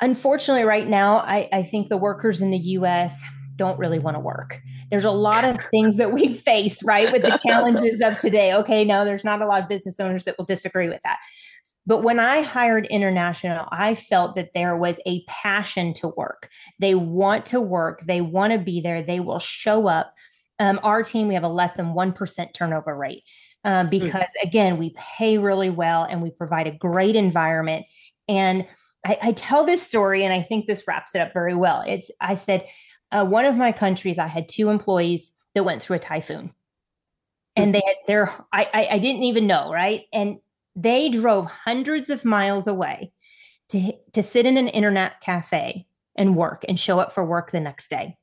Unfortunately, 0.00 0.64
right 0.64 0.86
now, 0.86 1.18
I, 1.18 1.48
I 1.52 1.62
think 1.62 1.88
the 1.88 1.96
workers 1.96 2.40
in 2.40 2.50
the 2.50 2.58
US 2.58 3.20
don't 3.56 3.78
really 3.78 3.98
want 3.98 4.14
to 4.14 4.20
work. 4.20 4.60
There's 4.90 5.04
a 5.04 5.10
lot 5.10 5.44
of 5.44 5.58
things 5.70 5.96
that 5.96 6.12
we 6.12 6.32
face, 6.46 6.82
right, 6.82 7.12
with 7.12 7.22
the 7.22 7.38
challenges 7.44 8.00
of 8.00 8.18
today. 8.18 8.54
Okay, 8.54 8.84
no, 8.84 9.04
there's 9.04 9.24
not 9.24 9.42
a 9.42 9.46
lot 9.46 9.62
of 9.62 9.68
business 9.68 10.00
owners 10.00 10.24
that 10.24 10.38
will 10.38 10.46
disagree 10.46 10.88
with 10.88 11.02
that. 11.02 11.18
But 11.88 12.02
when 12.02 12.20
I 12.20 12.42
hired 12.42 12.86
international, 12.86 13.66
I 13.72 13.94
felt 13.94 14.36
that 14.36 14.50
there 14.54 14.76
was 14.76 15.00
a 15.06 15.24
passion 15.26 15.94
to 15.94 16.08
work. 16.08 16.50
They 16.78 16.94
want 16.94 17.46
to 17.46 17.62
work, 17.62 18.02
they 18.06 18.20
want 18.20 18.52
to 18.52 18.58
be 18.58 18.80
there, 18.80 19.02
they 19.02 19.20
will 19.20 19.38
show 19.38 19.88
up. 19.88 20.12
Um, 20.58 20.80
our 20.82 21.02
team, 21.02 21.28
we 21.28 21.34
have 21.34 21.44
a 21.44 21.48
less 21.48 21.74
than 21.74 21.94
1% 21.94 22.54
turnover 22.54 22.96
rate 22.96 23.22
um, 23.64 23.86
hmm. 23.86 23.90
because, 23.90 24.12
mm. 24.12 24.42
again, 24.42 24.78
we 24.78 24.94
pay 24.96 25.38
really 25.38 25.70
well 25.70 26.04
and 26.04 26.22
we 26.22 26.30
provide 26.30 26.66
a 26.66 26.72
great 26.72 27.16
environment. 27.16 27.86
And 28.28 28.66
I, 29.06 29.18
I, 29.22 29.32
tell 29.32 29.64
this 29.64 29.82
story, 29.82 30.24
and 30.24 30.34
I 30.34 30.42
think 30.42 30.66
this 30.66 30.86
wraps 30.86 31.14
it 31.14 31.20
up 31.20 31.32
very 31.32 31.54
well. 31.54 31.82
It's, 31.86 32.10
I 32.20 32.34
said, 32.34 32.66
uh, 33.10 33.24
one 33.24 33.44
of 33.44 33.56
my 33.56 33.72
countries, 33.72 34.18
I 34.18 34.26
had 34.26 34.48
two 34.48 34.68
employees 34.68 35.32
that 35.54 35.64
went 35.64 35.82
through 35.82 35.96
a 35.96 36.00
typhoon. 36.00 36.52
And 37.56 37.74
they 37.74 37.82
had 37.84 37.96
their, 38.06 38.28
I, 38.52 38.68
I, 38.72 38.88
I 38.92 38.98
didn't 38.98 39.24
even 39.24 39.46
know, 39.48 39.72
right? 39.72 40.04
And 40.12 40.38
they 40.76 41.08
drove 41.08 41.46
hundreds 41.46 42.08
of 42.08 42.24
miles 42.24 42.68
away 42.68 43.12
to, 43.70 43.92
to 44.12 44.22
sit 44.22 44.46
in 44.46 44.56
an 44.56 44.68
internet 44.68 45.20
cafe 45.20 45.86
and 46.16 46.36
work 46.36 46.64
and 46.68 46.78
show 46.78 47.00
up 47.00 47.12
for 47.12 47.24
work 47.24 47.50
the 47.50 47.60
next 47.60 47.90
day. 47.90 48.16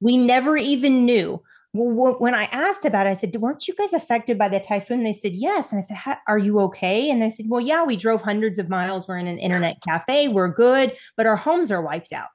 We 0.00 0.16
never 0.16 0.56
even 0.56 1.04
knew. 1.04 1.42
Well, 1.72 2.16
when 2.18 2.34
I 2.34 2.44
asked 2.46 2.84
about 2.84 3.06
it, 3.06 3.10
I 3.10 3.14
said, 3.14 3.34
weren't 3.36 3.68
you 3.68 3.74
guys 3.74 3.92
affected 3.92 4.36
by 4.36 4.48
the 4.48 4.58
typhoon? 4.58 5.04
They 5.04 5.12
said, 5.12 5.32
yes. 5.34 5.72
And 5.72 5.80
I 5.80 5.84
said, 5.84 6.18
are 6.26 6.38
you 6.38 6.58
okay? 6.60 7.10
And 7.10 7.22
they 7.22 7.30
said, 7.30 7.46
well, 7.48 7.60
yeah, 7.60 7.84
we 7.84 7.96
drove 7.96 8.22
hundreds 8.22 8.58
of 8.58 8.68
miles. 8.68 9.06
We're 9.06 9.18
in 9.18 9.28
an 9.28 9.38
internet 9.38 9.76
cafe. 9.86 10.26
We're 10.26 10.48
good, 10.48 10.96
but 11.16 11.26
our 11.26 11.36
homes 11.36 11.70
are 11.70 11.80
wiped 11.80 12.12
out. 12.12 12.28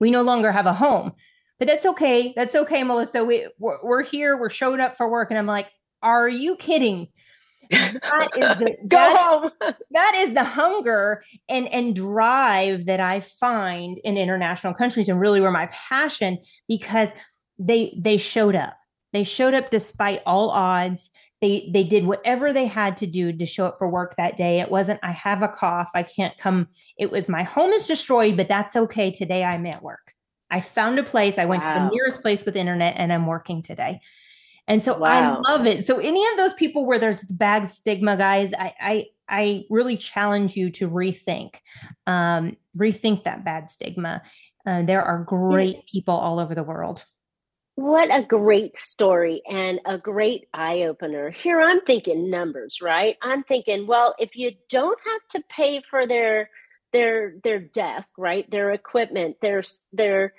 We 0.00 0.10
no 0.10 0.22
longer 0.22 0.50
have 0.50 0.66
a 0.66 0.74
home. 0.74 1.12
But 1.60 1.68
that's 1.68 1.86
okay. 1.86 2.32
That's 2.34 2.56
okay, 2.56 2.82
Melissa. 2.82 3.22
We, 3.22 3.46
we're, 3.58 3.78
we're 3.84 4.02
here. 4.02 4.36
We're 4.36 4.50
showing 4.50 4.80
up 4.80 4.96
for 4.96 5.08
work. 5.08 5.30
And 5.30 5.38
I'm 5.38 5.46
like, 5.46 5.70
are 6.02 6.28
you 6.28 6.56
kidding? 6.56 7.08
that 7.70 8.28
is 8.36 8.58
the 8.58 8.76
go 8.88 8.96
that, 8.96 9.16
home. 9.16 9.74
that 9.92 10.14
is 10.16 10.34
the 10.34 10.42
hunger 10.42 11.22
and 11.48 11.68
and 11.68 11.94
drive 11.94 12.86
that 12.86 12.98
I 12.98 13.20
find 13.20 13.98
in 14.02 14.16
international 14.16 14.74
countries 14.74 15.08
and 15.08 15.20
really 15.20 15.40
where 15.40 15.52
my 15.52 15.66
passion 15.66 16.38
because 16.66 17.10
they 17.60 17.96
they 17.96 18.16
showed 18.16 18.56
up. 18.56 18.76
They 19.12 19.24
showed 19.24 19.54
up 19.54 19.70
despite 19.70 20.22
all 20.26 20.50
odds. 20.50 21.10
They 21.40 21.70
they 21.72 21.84
did 21.84 22.04
whatever 22.04 22.52
they 22.52 22.66
had 22.66 22.96
to 22.98 23.06
do 23.06 23.32
to 23.32 23.46
show 23.46 23.66
up 23.66 23.78
for 23.78 23.88
work 23.88 24.16
that 24.16 24.36
day. 24.36 24.60
It 24.60 24.70
wasn't 24.70 25.00
I 25.02 25.10
have 25.12 25.42
a 25.42 25.48
cough, 25.48 25.90
I 25.94 26.02
can't 26.02 26.36
come. 26.38 26.68
It 26.98 27.10
was 27.10 27.28
my 27.28 27.42
home 27.42 27.70
is 27.70 27.86
destroyed, 27.86 28.36
but 28.36 28.48
that's 28.48 28.76
okay. 28.76 29.10
Today 29.10 29.44
I'm 29.44 29.66
at 29.66 29.82
work. 29.82 30.14
I 30.50 30.60
found 30.60 30.98
a 30.98 31.02
place. 31.02 31.38
I 31.38 31.46
went 31.46 31.64
wow. 31.64 31.74
to 31.74 31.80
the 31.80 31.90
nearest 31.90 32.22
place 32.22 32.44
with 32.44 32.56
internet 32.56 32.94
and 32.96 33.12
I'm 33.12 33.26
working 33.26 33.62
today. 33.62 34.00
And 34.68 34.82
so 34.82 34.98
wow. 34.98 35.40
I 35.44 35.50
love 35.50 35.66
it. 35.66 35.86
So 35.86 35.98
any 35.98 36.24
of 36.28 36.36
those 36.36 36.52
people 36.54 36.86
where 36.86 36.98
there's 36.98 37.24
bad 37.24 37.70
stigma, 37.70 38.16
guys, 38.16 38.52
I 38.58 38.74
I, 38.80 39.06
I 39.28 39.64
really 39.70 39.96
challenge 39.96 40.56
you 40.56 40.70
to 40.72 40.88
rethink, 40.88 41.56
um, 42.06 42.56
rethink 42.76 43.24
that 43.24 43.44
bad 43.44 43.70
stigma. 43.70 44.22
Uh, 44.66 44.82
there 44.82 45.02
are 45.02 45.24
great 45.24 45.86
people 45.86 46.14
all 46.14 46.38
over 46.38 46.54
the 46.54 46.62
world. 46.62 47.04
What 47.80 48.14
a 48.14 48.22
great 48.22 48.76
story 48.76 49.40
and 49.50 49.80
a 49.86 49.96
great 49.96 50.48
eye 50.52 50.82
opener. 50.82 51.30
Here 51.30 51.58
I'm 51.62 51.80
thinking 51.80 52.28
numbers, 52.28 52.80
right? 52.82 53.16
I'm 53.22 53.42
thinking, 53.44 53.86
well, 53.86 54.14
if 54.18 54.36
you 54.36 54.52
don't 54.68 54.98
have 55.06 55.42
to 55.42 55.48
pay 55.48 55.80
for 55.88 56.06
their 56.06 56.50
their 56.92 57.36
their 57.42 57.58
desk, 57.58 58.12
right? 58.18 58.50
Their 58.50 58.72
equipment, 58.72 59.38
their 59.40 59.62
their 59.94 60.34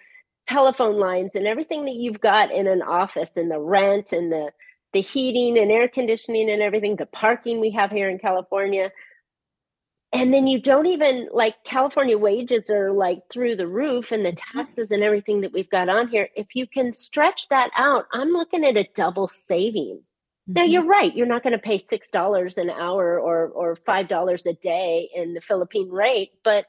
telephone 0.48 1.00
lines 1.00 1.32
and 1.34 1.48
everything 1.48 1.86
that 1.86 1.96
you've 1.96 2.20
got 2.22 2.52
in 2.52 2.68
an 2.68 2.84
office 2.84 3.36
and 3.38 3.50
the 3.50 3.60
rent 3.60 4.12
and 4.14 4.32
the 4.32 4.52
the 4.94 5.02
heating 5.02 5.58
and 5.58 5.72
air 5.72 5.88
conditioning 5.88 6.48
and 6.52 6.62
everything 6.62 6.96
the 6.96 7.08
parking 7.08 7.60
we 7.60 7.72
have 7.72 7.92
here 7.92 8.10
in 8.10 8.20
california 8.20 8.92
and 10.14 10.34
then 10.34 10.48
you 10.48 10.62
don't 10.62 10.88
even 10.88 11.28
like 11.32 11.56
california 11.64 12.18
wages 12.18 12.70
are 12.70 12.92
like 12.92 13.22
through 13.30 13.56
the 13.56 13.68
roof 13.68 14.12
and 14.12 14.26
the 14.26 14.32
mm-hmm. 14.32 14.60
taxes 14.60 14.92
and 14.92 15.04
everything 15.04 15.42
that 15.42 15.54
we've 15.54 15.70
got 15.70 15.90
on 15.90 16.08
here 16.08 16.30
if 16.36 16.56
you 16.56 16.68
can 16.68 16.94
stretch 16.94 17.48
that 17.50 17.70
out 17.78 18.06
i'm 18.14 18.30
looking 18.30 18.66
at 18.66 18.78
a 18.78 18.88
double 18.96 19.28
savings 19.28 20.08
mm-hmm. 20.50 20.54
now 20.54 20.64
you're 20.64 20.86
right 20.86 21.16
you're 21.16 21.28
not 21.28 21.44
going 21.44 21.54
to 21.54 21.60
pay 21.60 21.78
six 21.78 22.10
dollars 22.10 22.58
an 22.58 22.70
hour 22.70 23.20
or 23.20 23.48
or 23.48 23.76
five 23.86 24.08
dollars 24.08 24.46
a 24.46 24.54
day 24.54 25.10
in 25.14 25.34
the 25.34 25.42
philippine 25.42 25.90
rate 25.90 26.32
but 26.44 26.66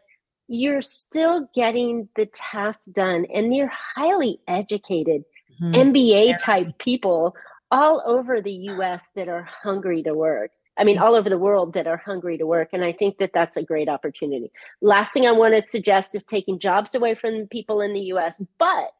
you're 0.48 0.82
still 0.82 1.48
getting 1.54 2.08
the 2.16 2.26
task 2.26 2.86
done 2.92 3.26
and 3.32 3.54
you're 3.54 3.72
highly 3.94 4.38
educated 4.46 5.24
mm-hmm. 5.62 5.74
MBA 5.74 6.38
type 6.38 6.78
people 6.78 7.34
all 7.70 8.02
over 8.04 8.40
the 8.40 8.52
US 8.52 9.04
that 9.16 9.28
are 9.28 9.48
hungry 9.62 10.02
to 10.02 10.12
work. 10.12 10.50
I 10.78 10.84
mean, 10.84 10.98
all 10.98 11.14
over 11.14 11.28
the 11.28 11.38
world 11.38 11.74
that 11.74 11.86
are 11.86 11.98
hungry 11.98 12.38
to 12.38 12.46
work. 12.46 12.70
And 12.72 12.84
I 12.84 12.92
think 12.92 13.18
that 13.18 13.32
that's 13.34 13.56
a 13.56 13.62
great 13.62 13.88
opportunity. 13.88 14.50
Last 14.80 15.12
thing 15.12 15.26
I 15.26 15.32
want 15.32 15.54
to 15.54 15.68
suggest 15.68 16.14
is 16.14 16.24
taking 16.24 16.58
jobs 16.58 16.94
away 16.94 17.14
from 17.14 17.46
people 17.46 17.80
in 17.82 17.92
the 17.92 18.12
US. 18.12 18.40
But 18.58 18.92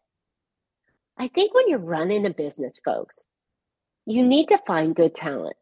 I 1.19 1.29
think 1.29 1.55
when 1.55 1.69
you're 1.69 1.79
running 1.79 2.27
a 2.27 2.31
business, 2.31 2.79
folks, 2.85 3.27
you 4.07 4.27
need 4.27 4.49
to 4.49 4.59
find 4.67 4.95
good 4.95 5.15
talent 5.15 5.57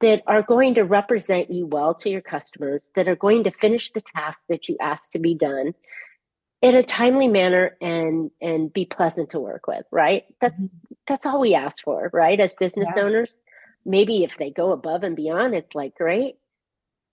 that 0.00 0.22
are 0.26 0.42
going 0.42 0.74
to 0.74 0.82
represent 0.82 1.50
you 1.50 1.66
well 1.66 1.94
to 1.94 2.10
your 2.10 2.20
customers, 2.20 2.86
that 2.94 3.08
are 3.08 3.16
going 3.16 3.44
to 3.44 3.50
finish 3.50 3.90
the 3.90 4.00
task 4.00 4.40
that 4.48 4.68
you 4.68 4.76
asked 4.80 5.12
to 5.12 5.18
be 5.18 5.34
done 5.34 5.72
in 6.60 6.74
a 6.74 6.82
timely 6.82 7.28
manner 7.28 7.76
and 7.80 8.30
and 8.40 8.72
be 8.72 8.84
pleasant 8.86 9.30
to 9.30 9.40
work 9.40 9.66
with, 9.66 9.84
right? 9.90 10.24
That's 10.40 10.62
mm-hmm. 10.62 10.94
that's 11.06 11.26
all 11.26 11.40
we 11.40 11.54
ask 11.54 11.76
for, 11.84 12.10
right? 12.12 12.40
As 12.40 12.54
business 12.54 12.88
yeah. 12.96 13.02
owners. 13.02 13.34
Maybe 13.84 14.24
if 14.24 14.32
they 14.38 14.50
go 14.50 14.72
above 14.72 15.02
and 15.02 15.16
beyond, 15.16 15.54
it's 15.54 15.74
like 15.74 15.94
great. 15.94 16.36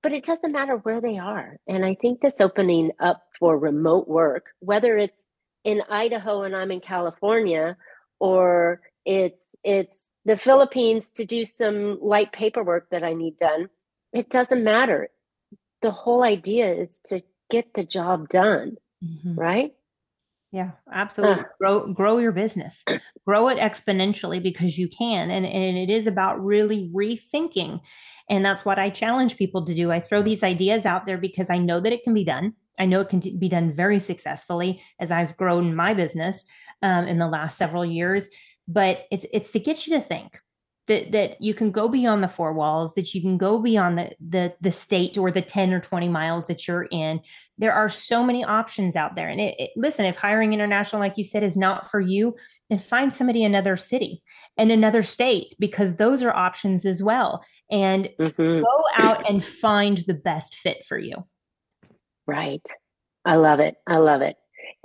But 0.04 0.14
it 0.14 0.24
doesn't 0.24 0.52
matter 0.52 0.78
where 0.78 1.02
they 1.02 1.18
are. 1.18 1.58
And 1.68 1.86
I 1.86 1.96
think 1.96 2.22
this 2.22 2.42
opening 2.42 2.92
up 3.00 3.24
for 3.40 3.58
remote 3.58 4.08
work, 4.08 4.46
whether 4.60 4.98
it's 4.98 5.26
in 5.64 5.82
Idaho 5.90 6.44
and 6.44 6.56
I'm 6.56 6.72
in 6.72 6.80
California, 6.80 7.78
or 8.20 8.82
it's 9.06 9.50
it's 9.64 10.10
the 10.26 10.38
Philippines 10.38 11.12
to 11.12 11.26
do 11.26 11.46
some 11.46 12.00
light 12.02 12.32
paperwork 12.32 12.90
that 12.92 13.04
I 13.04 13.14
need 13.14 13.38
done. 13.38 13.70
It 14.14 14.30
doesn't 14.30 14.64
matter. 14.64 15.10
The 15.82 15.92
whole 15.92 16.24
idea 16.24 16.74
is 16.74 17.00
to 17.08 17.22
get 17.50 17.74
the 17.74 17.84
job 17.84 18.30
done, 18.30 18.78
mm-hmm. 19.04 19.36
right? 19.36 19.74
Yeah, 20.52 20.72
absolutely. 20.92 21.46
Grow 21.60 21.94
grow 21.94 22.18
your 22.18 22.34
business. 22.34 22.84
Grow 23.26 23.48
it 23.50 23.60
exponentially 23.60 24.42
because 24.42 24.80
you 24.80 24.90
can. 24.90 25.30
And, 25.30 25.46
and 25.46 25.78
it 25.78 25.92
is 25.92 26.08
about 26.08 26.44
really 26.44 26.90
rethinking. 26.94 27.80
And 28.30 28.44
that's 28.44 28.66
what 28.66 28.80
I 28.80 28.90
challenge 28.90 29.38
people 29.38 29.64
to 29.64 29.76
do. 29.76 29.92
I 29.92 30.00
throw 30.00 30.24
these 30.24 30.42
ideas 30.42 30.86
out 30.88 31.06
there 31.06 31.20
because 31.20 31.50
I 31.50 31.60
know 31.60 31.80
that 31.80 31.94
it 31.94 32.04
can 32.04 32.16
be 32.16 32.24
done. 32.24 32.54
I 32.80 32.88
know 32.88 33.00
it 33.00 33.10
can 33.10 33.20
be 33.20 33.48
done 33.48 33.72
very 33.72 34.00
successfully 34.00 34.82
as 35.00 35.12
I've 35.12 35.38
grown 35.38 35.76
my 35.76 35.94
business 35.94 36.44
um, 36.82 37.08
in 37.08 37.20
the 37.20 37.28
last 37.28 37.58
several 37.58 37.86
years 37.86 38.28
but 38.68 39.06
it's 39.12 39.26
it's 39.34 39.52
to 39.52 39.60
get 39.60 39.86
you 39.86 39.96
to 39.96 40.02
think 40.02 40.40
that 40.92 41.14
that 41.14 41.42
you 41.42 41.54
can 41.54 41.72
go 41.72 41.88
beyond 41.88 42.22
the 42.22 42.28
four 42.28 42.52
walls 42.52 42.94
that 42.96 43.16
you 43.16 43.22
can 43.22 43.38
go 43.38 43.60
beyond 43.62 43.98
the 43.98 44.12
the 44.20 44.54
the 44.60 44.72
state 44.72 45.18
or 45.18 45.32
the 45.32 45.42
10 45.42 45.72
or 45.72 45.80
20 45.80 46.10
miles 46.10 46.48
that 46.48 46.68
you're 46.68 46.88
in. 46.92 47.22
There 47.58 47.72
are 47.72 47.88
so 47.88 48.24
many 48.24 48.44
options 48.44 48.98
out 48.98 49.16
there. 49.16 49.30
And 49.30 49.40
it, 49.40 49.56
it, 49.58 49.72
listen 49.78 50.06
if 50.06 50.18
hiring 50.18 50.54
international 50.54 51.00
like 51.00 51.18
you 51.18 51.24
said 51.24 51.44
is 51.44 51.56
not 51.56 51.90
for 51.90 52.02
you 52.02 52.36
then 52.70 52.80
find 52.80 53.14
somebody 53.14 53.44
in 53.44 53.52
another 53.52 53.78
city 53.78 54.22
and 54.58 54.72
another 54.72 55.04
state 55.04 55.54
because 55.60 55.96
those 55.96 56.22
are 56.24 56.36
options 56.36 56.86
as 56.86 57.02
well. 57.02 57.44
And 57.70 58.10
mm-hmm. 58.20 58.62
go 58.62 58.84
out 58.98 59.30
and 59.30 59.44
find 59.44 60.00
the 60.00 60.14
best 60.14 60.56
fit 60.56 60.86
for 60.86 60.98
you. 60.98 61.26
Right. 62.28 62.66
I 63.24 63.36
love 63.36 63.62
it. 63.62 63.76
I 63.88 63.98
love 63.98 64.22
it. 64.22 64.36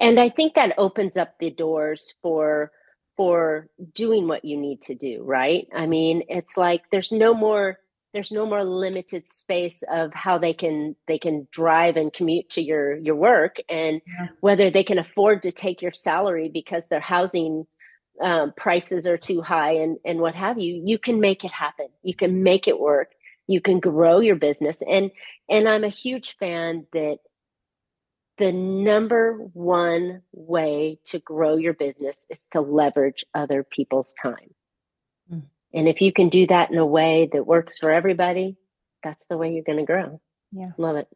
And 0.00 0.20
i 0.20 0.28
think 0.28 0.54
that 0.54 0.74
opens 0.78 1.16
up 1.16 1.34
the 1.38 1.50
doors 1.50 2.14
for 2.22 2.70
for 3.16 3.68
doing 3.94 4.28
what 4.28 4.44
you 4.44 4.56
need 4.56 4.82
to 4.82 4.94
do 4.94 5.22
right? 5.24 5.68
I 5.74 5.86
mean 5.86 6.22
it's 6.28 6.56
like 6.56 6.82
there's 6.90 7.12
no 7.12 7.34
more 7.34 7.78
there's 8.12 8.32
no 8.32 8.46
more 8.46 8.64
limited 8.64 9.28
space 9.28 9.82
of 9.90 10.12
how 10.14 10.38
they 10.38 10.54
can 10.54 10.96
they 11.06 11.18
can 11.18 11.46
drive 11.50 11.96
and 11.96 12.12
commute 12.12 12.48
to 12.50 12.62
your 12.62 12.96
your 12.96 13.16
work 13.16 13.56
and 13.68 14.00
yeah. 14.06 14.28
whether 14.40 14.70
they 14.70 14.84
can 14.84 14.98
afford 14.98 15.42
to 15.42 15.52
take 15.52 15.82
your 15.82 15.92
salary 15.92 16.48
because 16.48 16.88
their 16.88 17.00
housing 17.00 17.66
um, 18.22 18.54
prices 18.56 19.06
are 19.06 19.18
too 19.18 19.42
high 19.42 19.72
and 19.72 19.98
and 20.04 20.20
what 20.20 20.34
have 20.34 20.58
you 20.58 20.82
you 20.84 20.98
can 20.98 21.20
make 21.20 21.44
it 21.44 21.52
happen. 21.52 21.88
You 22.02 22.14
can 22.14 22.42
make 22.42 22.66
it 22.66 22.80
work. 22.80 23.12
You 23.46 23.60
can 23.60 23.80
grow 23.80 24.20
your 24.20 24.36
business. 24.36 24.82
And 24.88 25.10
and 25.48 25.68
i'm 25.68 25.84
a 25.84 25.88
huge 25.88 26.36
fan 26.38 26.86
that 26.92 27.18
the 28.38 28.52
number 28.52 29.34
one 29.52 30.22
way 30.32 30.98
to 31.06 31.18
grow 31.18 31.56
your 31.56 31.74
business 31.74 32.24
is 32.30 32.38
to 32.52 32.60
leverage 32.60 33.24
other 33.34 33.64
people's 33.64 34.14
time. 34.22 34.54
Mm. 35.32 35.42
And 35.74 35.88
if 35.88 36.00
you 36.00 36.12
can 36.12 36.28
do 36.28 36.46
that 36.48 36.70
in 36.70 36.78
a 36.78 36.86
way 36.86 37.28
that 37.32 37.46
works 37.46 37.78
for 37.78 37.90
everybody, 37.90 38.56
that's 39.02 39.26
the 39.26 39.36
way 39.36 39.52
you're 39.52 39.64
going 39.64 39.78
to 39.78 39.84
grow. 39.84 40.20
Yeah. 40.52 40.70
Love 40.78 40.96
it. 40.96 41.08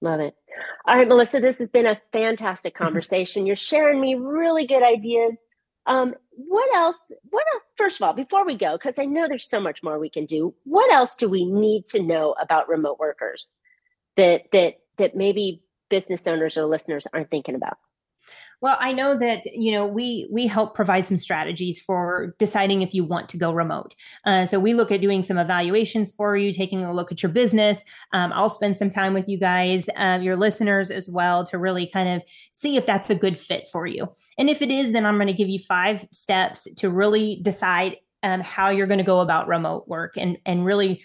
Love 0.00 0.20
it. 0.20 0.34
All 0.86 0.96
right, 0.96 1.08
Melissa, 1.08 1.40
this 1.40 1.58
has 1.58 1.70
been 1.70 1.86
a 1.86 2.00
fantastic 2.12 2.74
conversation. 2.84 3.46
You're 3.46 3.56
sharing 3.56 4.00
me 4.00 4.14
really 4.14 4.66
good 4.66 4.82
ideas 4.82 5.38
Um, 5.86 6.14
what 6.30 6.74
else? 6.76 7.10
What 7.30 7.44
else, 7.54 7.62
first 7.76 8.00
of 8.00 8.06
all, 8.06 8.12
before 8.12 8.46
we 8.46 8.56
go, 8.56 8.72
because 8.72 8.98
I 8.98 9.04
know 9.04 9.26
there's 9.28 9.48
so 9.48 9.60
much 9.60 9.82
more 9.82 9.98
we 9.98 10.10
can 10.10 10.26
do. 10.26 10.54
What 10.64 10.92
else 10.92 11.16
do 11.16 11.28
we 11.28 11.44
need 11.44 11.86
to 11.88 12.02
know 12.02 12.34
about 12.40 12.68
remote 12.68 12.98
workers 12.98 13.50
that 14.16 14.42
that 14.52 14.74
that 14.98 15.16
maybe 15.16 15.62
business 15.92 16.26
owners 16.26 16.56
or 16.56 16.64
listeners 16.64 17.06
aren't 17.12 17.28
thinking 17.28 17.54
about? 17.54 17.76
Well, 18.62 18.76
I 18.78 18.92
know 18.92 19.18
that 19.18 19.44
you 19.46 19.72
know 19.72 19.86
we 19.86 20.28
we 20.30 20.46
help 20.46 20.74
provide 20.74 21.04
some 21.04 21.18
strategies 21.18 21.80
for 21.80 22.34
deciding 22.38 22.80
if 22.80 22.94
you 22.94 23.04
want 23.04 23.28
to 23.30 23.36
go 23.36 23.52
remote. 23.52 23.94
Uh, 24.24 24.46
so 24.46 24.60
we 24.60 24.72
look 24.72 24.92
at 24.92 25.00
doing 25.00 25.24
some 25.24 25.36
evaluations 25.36 26.12
for 26.12 26.36
you, 26.36 26.52
taking 26.52 26.82
a 26.84 26.94
look 26.94 27.10
at 27.10 27.24
your 27.24 27.32
business. 27.32 27.80
Um, 28.12 28.32
I'll 28.32 28.48
spend 28.48 28.76
some 28.76 28.88
time 28.88 29.14
with 29.14 29.28
you 29.28 29.36
guys, 29.36 29.88
uh, 29.96 30.20
your 30.22 30.36
listeners 30.36 30.92
as 30.92 31.10
well, 31.10 31.44
to 31.46 31.58
really 31.58 31.86
kind 31.86 32.08
of 32.08 32.22
see 32.52 32.76
if 32.76 32.86
that's 32.86 33.10
a 33.10 33.16
good 33.16 33.36
fit 33.36 33.66
for 33.70 33.86
you. 33.86 34.08
And 34.38 34.48
if 34.48 34.62
it 34.62 34.70
is, 34.70 34.92
then 34.92 35.04
I'm 35.04 35.16
going 35.16 35.26
to 35.26 35.32
give 35.32 35.48
you 35.48 35.58
five 35.58 36.06
steps 36.12 36.72
to 36.76 36.88
really 36.88 37.40
decide 37.42 37.96
um, 38.22 38.40
how 38.40 38.70
you're 38.70 38.86
going 38.86 38.98
to 38.98 39.04
go 39.04 39.18
about 39.18 39.48
remote 39.48 39.88
work 39.88 40.16
and 40.16 40.38
and 40.46 40.64
really 40.64 41.02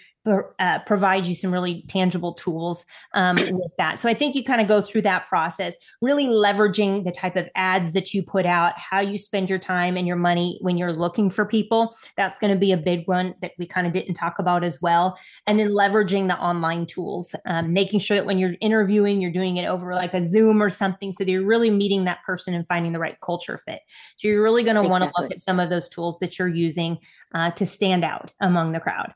uh, 0.60 0.80
provide 0.80 1.26
you 1.26 1.36
some 1.36 1.52
really 1.52 1.84
tangible 1.88 2.34
tools 2.34 2.86
um, 3.14 3.36
with 3.52 3.72
that. 3.78 4.00
So 4.00 4.10
I 4.10 4.14
think 4.14 4.36
you 4.36 4.44
kind 4.44 4.62
of 4.62 4.68
go 4.68 4.82
through 4.82 5.04
that 5.04 5.28
process, 5.28 5.76
really 6.02 6.26
leveraging 6.26 7.04
the 7.04 7.12
type 7.12 7.36
of 7.36 7.50
ads 7.56 7.94
that 7.94 8.14
you 8.14 8.24
put 8.24 8.46
out, 8.46 8.78
how 8.78 9.00
you 9.00 9.18
spend 9.18 9.50
your 9.50 9.60
time 9.60 9.98
and 9.98 10.08
your 10.08 10.16
money 10.16 10.58
when 10.62 10.78
you're 10.78 10.94
looking 10.94 11.30
for 11.30 11.46
people. 11.46 11.96
That's 12.16 12.40
going 12.40 12.54
to 12.54 12.60
be 12.60 12.72
a 12.72 12.78
big 12.78 13.08
one 13.08 13.36
that 13.42 13.54
we 13.58 13.66
kind 13.66 13.88
of 13.88 13.94
didn't 13.94 14.16
talk 14.16 14.40
about 14.40 14.64
as 14.64 14.82
well. 14.82 15.18
And 15.46 15.60
then 15.60 15.70
leveraging 15.70 16.28
the 16.28 16.38
online 16.38 16.86
tools, 16.86 17.34
um, 17.46 17.74
making 17.74 18.00
sure 18.00 18.18
that 18.18 18.26
when 18.26 18.40
you're 18.40 18.56
interviewing, 18.62 19.22
you're 19.22 19.32
doing 19.32 19.58
it 19.58 19.66
over 19.66 19.94
like 19.94 20.14
a 20.14 20.28
Zoom 20.28 20.62
or 20.62 20.70
something, 20.70 21.12
so 21.12 21.24
that 21.24 21.32
you're 21.32 21.46
really 21.46 21.70
meeting 21.70 22.06
that 22.06 22.24
person 22.26 22.54
and 22.54 22.68
finding 22.68 22.92
the 22.92 23.00
right 23.00 23.20
culture 23.22 23.58
fit. 23.58 23.82
So 24.18 24.28
you're 24.28 24.44
really 24.44 24.64
going 24.64 24.76
to 24.76 24.84
want 24.84 25.04
to 25.04 25.12
look 25.22 25.32
at 25.32 25.42
some 25.42 25.60
of 25.60 25.70
those 25.70 25.88
tools 25.88 26.20
that 26.20 26.38
you're 26.38 26.48
using 26.48 26.98
uh, 27.34 27.52
to 27.52 27.66
stand 27.66 28.04
out 28.04 28.34
among 28.42 28.72
the 28.72 28.80
crowd. 28.80 29.14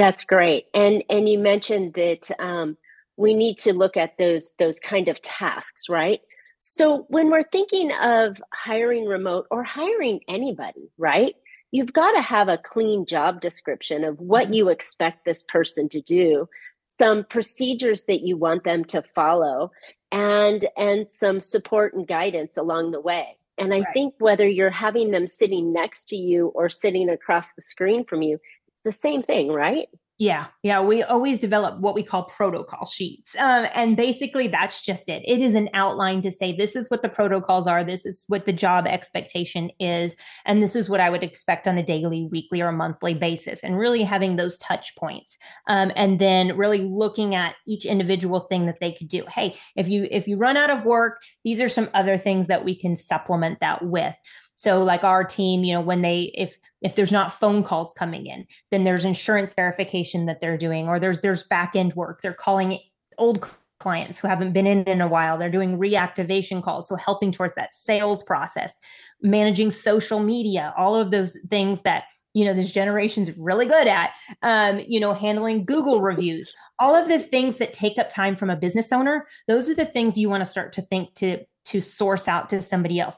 That's 0.00 0.24
great. 0.24 0.64
And 0.72 1.04
and 1.10 1.28
you 1.28 1.38
mentioned 1.38 1.92
that 1.92 2.30
um, 2.38 2.78
we 3.18 3.34
need 3.34 3.58
to 3.58 3.74
look 3.74 3.98
at 3.98 4.16
those 4.16 4.54
those 4.58 4.80
kind 4.80 5.08
of 5.08 5.20
tasks, 5.20 5.90
right? 5.90 6.22
So 6.58 7.04
when 7.08 7.28
we're 7.28 7.42
thinking 7.42 7.92
of 7.92 8.40
hiring 8.50 9.04
remote 9.04 9.46
or 9.50 9.62
hiring 9.62 10.20
anybody, 10.26 10.90
right? 10.96 11.34
You've 11.70 11.92
got 11.92 12.12
to 12.12 12.22
have 12.22 12.48
a 12.48 12.56
clean 12.56 13.04
job 13.04 13.42
description 13.42 14.04
of 14.04 14.18
what 14.18 14.44
mm-hmm. 14.44 14.54
you 14.54 14.68
expect 14.70 15.26
this 15.26 15.42
person 15.42 15.90
to 15.90 16.00
do, 16.00 16.48
some 16.96 17.22
procedures 17.28 18.04
that 18.04 18.22
you 18.22 18.38
want 18.38 18.64
them 18.64 18.86
to 18.86 19.02
follow, 19.14 19.70
and 20.10 20.66
and 20.78 21.10
some 21.10 21.40
support 21.40 21.92
and 21.92 22.08
guidance 22.08 22.56
along 22.56 22.92
the 22.92 23.02
way. 23.02 23.36
And 23.58 23.74
I 23.74 23.80
right. 23.80 23.86
think 23.92 24.14
whether 24.18 24.48
you're 24.48 24.70
having 24.70 25.10
them 25.10 25.26
sitting 25.26 25.74
next 25.74 26.06
to 26.06 26.16
you 26.16 26.46
or 26.54 26.70
sitting 26.70 27.10
across 27.10 27.52
the 27.52 27.62
screen 27.62 28.06
from 28.06 28.22
you, 28.22 28.38
the 28.84 28.92
same 28.92 29.22
thing, 29.22 29.48
right? 29.48 29.88
Yeah, 30.20 30.48
yeah. 30.62 30.82
We 30.82 31.02
always 31.02 31.38
develop 31.38 31.80
what 31.80 31.94
we 31.94 32.02
call 32.02 32.24
protocol 32.24 32.84
sheets. 32.84 33.34
Um, 33.38 33.66
and 33.74 33.96
basically, 33.96 34.48
that's 34.48 34.82
just 34.82 35.08
it. 35.08 35.22
It 35.26 35.40
is 35.40 35.54
an 35.54 35.70
outline 35.72 36.20
to 36.20 36.30
say 36.30 36.52
this 36.52 36.76
is 36.76 36.90
what 36.90 37.00
the 37.00 37.08
protocols 37.08 37.66
are, 37.66 37.82
this 37.82 38.04
is 38.04 38.24
what 38.28 38.44
the 38.44 38.52
job 38.52 38.86
expectation 38.86 39.70
is, 39.80 40.14
and 40.44 40.62
this 40.62 40.76
is 40.76 40.90
what 40.90 41.00
I 41.00 41.08
would 41.08 41.22
expect 41.22 41.66
on 41.66 41.78
a 41.78 41.82
daily, 41.82 42.28
weekly, 42.30 42.60
or 42.60 42.70
monthly 42.70 43.14
basis. 43.14 43.64
And 43.64 43.78
really 43.78 44.02
having 44.02 44.36
those 44.36 44.58
touch 44.58 44.94
points. 44.94 45.38
Um, 45.68 45.90
and 45.96 46.18
then 46.18 46.54
really 46.54 46.82
looking 46.82 47.34
at 47.34 47.54
each 47.66 47.86
individual 47.86 48.40
thing 48.40 48.66
that 48.66 48.78
they 48.78 48.92
could 48.92 49.08
do. 49.08 49.24
Hey, 49.24 49.56
if 49.74 49.88
you 49.88 50.06
if 50.10 50.28
you 50.28 50.36
run 50.36 50.58
out 50.58 50.68
of 50.68 50.84
work, 50.84 51.22
these 51.44 51.62
are 51.62 51.70
some 51.70 51.88
other 51.94 52.18
things 52.18 52.48
that 52.48 52.62
we 52.62 52.74
can 52.74 52.94
supplement 52.94 53.60
that 53.60 53.82
with. 53.82 54.14
So 54.60 54.84
like 54.84 55.04
our 55.04 55.24
team, 55.24 55.64
you 55.64 55.72
know, 55.72 55.80
when 55.80 56.02
they 56.02 56.30
if 56.34 56.58
if 56.82 56.94
there's 56.94 57.10
not 57.10 57.32
phone 57.32 57.64
calls 57.64 57.94
coming 57.94 58.26
in, 58.26 58.46
then 58.70 58.84
there's 58.84 59.06
insurance 59.06 59.54
verification 59.54 60.26
that 60.26 60.42
they're 60.42 60.58
doing 60.58 60.86
or 60.86 61.00
there's 61.00 61.20
there's 61.20 61.42
back 61.44 61.74
end 61.74 61.94
work. 61.94 62.20
They're 62.20 62.34
calling 62.34 62.78
old 63.16 63.48
clients 63.78 64.18
who 64.18 64.28
haven't 64.28 64.52
been 64.52 64.66
in 64.66 64.84
in 64.84 65.00
a 65.00 65.08
while. 65.08 65.38
They're 65.38 65.50
doing 65.50 65.78
reactivation 65.78 66.62
calls, 66.62 66.88
so 66.88 66.96
helping 66.96 67.32
towards 67.32 67.54
that 67.54 67.72
sales 67.72 68.22
process, 68.22 68.76
managing 69.22 69.70
social 69.70 70.20
media, 70.20 70.74
all 70.76 70.94
of 70.94 71.10
those 71.10 71.38
things 71.48 71.80
that 71.84 72.04
you 72.34 72.44
know 72.44 72.52
this 72.52 72.70
generation's 72.70 73.34
really 73.38 73.64
good 73.64 73.88
at 73.88 74.10
um, 74.42 74.82
you 74.86 75.00
know 75.00 75.14
handling 75.14 75.64
google 75.64 76.02
reviews 76.02 76.52
all 76.78 76.94
of 76.94 77.08
the 77.08 77.18
things 77.18 77.56
that 77.56 77.72
take 77.72 77.98
up 77.98 78.10
time 78.10 78.36
from 78.36 78.50
a 78.50 78.56
business 78.56 78.92
owner 78.92 79.26
those 79.48 79.68
are 79.68 79.74
the 79.74 79.84
things 79.84 80.16
you 80.16 80.28
want 80.28 80.40
to 80.40 80.48
start 80.48 80.72
to 80.72 80.82
think 80.82 81.12
to 81.14 81.44
to 81.64 81.80
source 81.80 82.28
out 82.28 82.48
to 82.48 82.62
somebody 82.62 83.00
else 83.00 83.16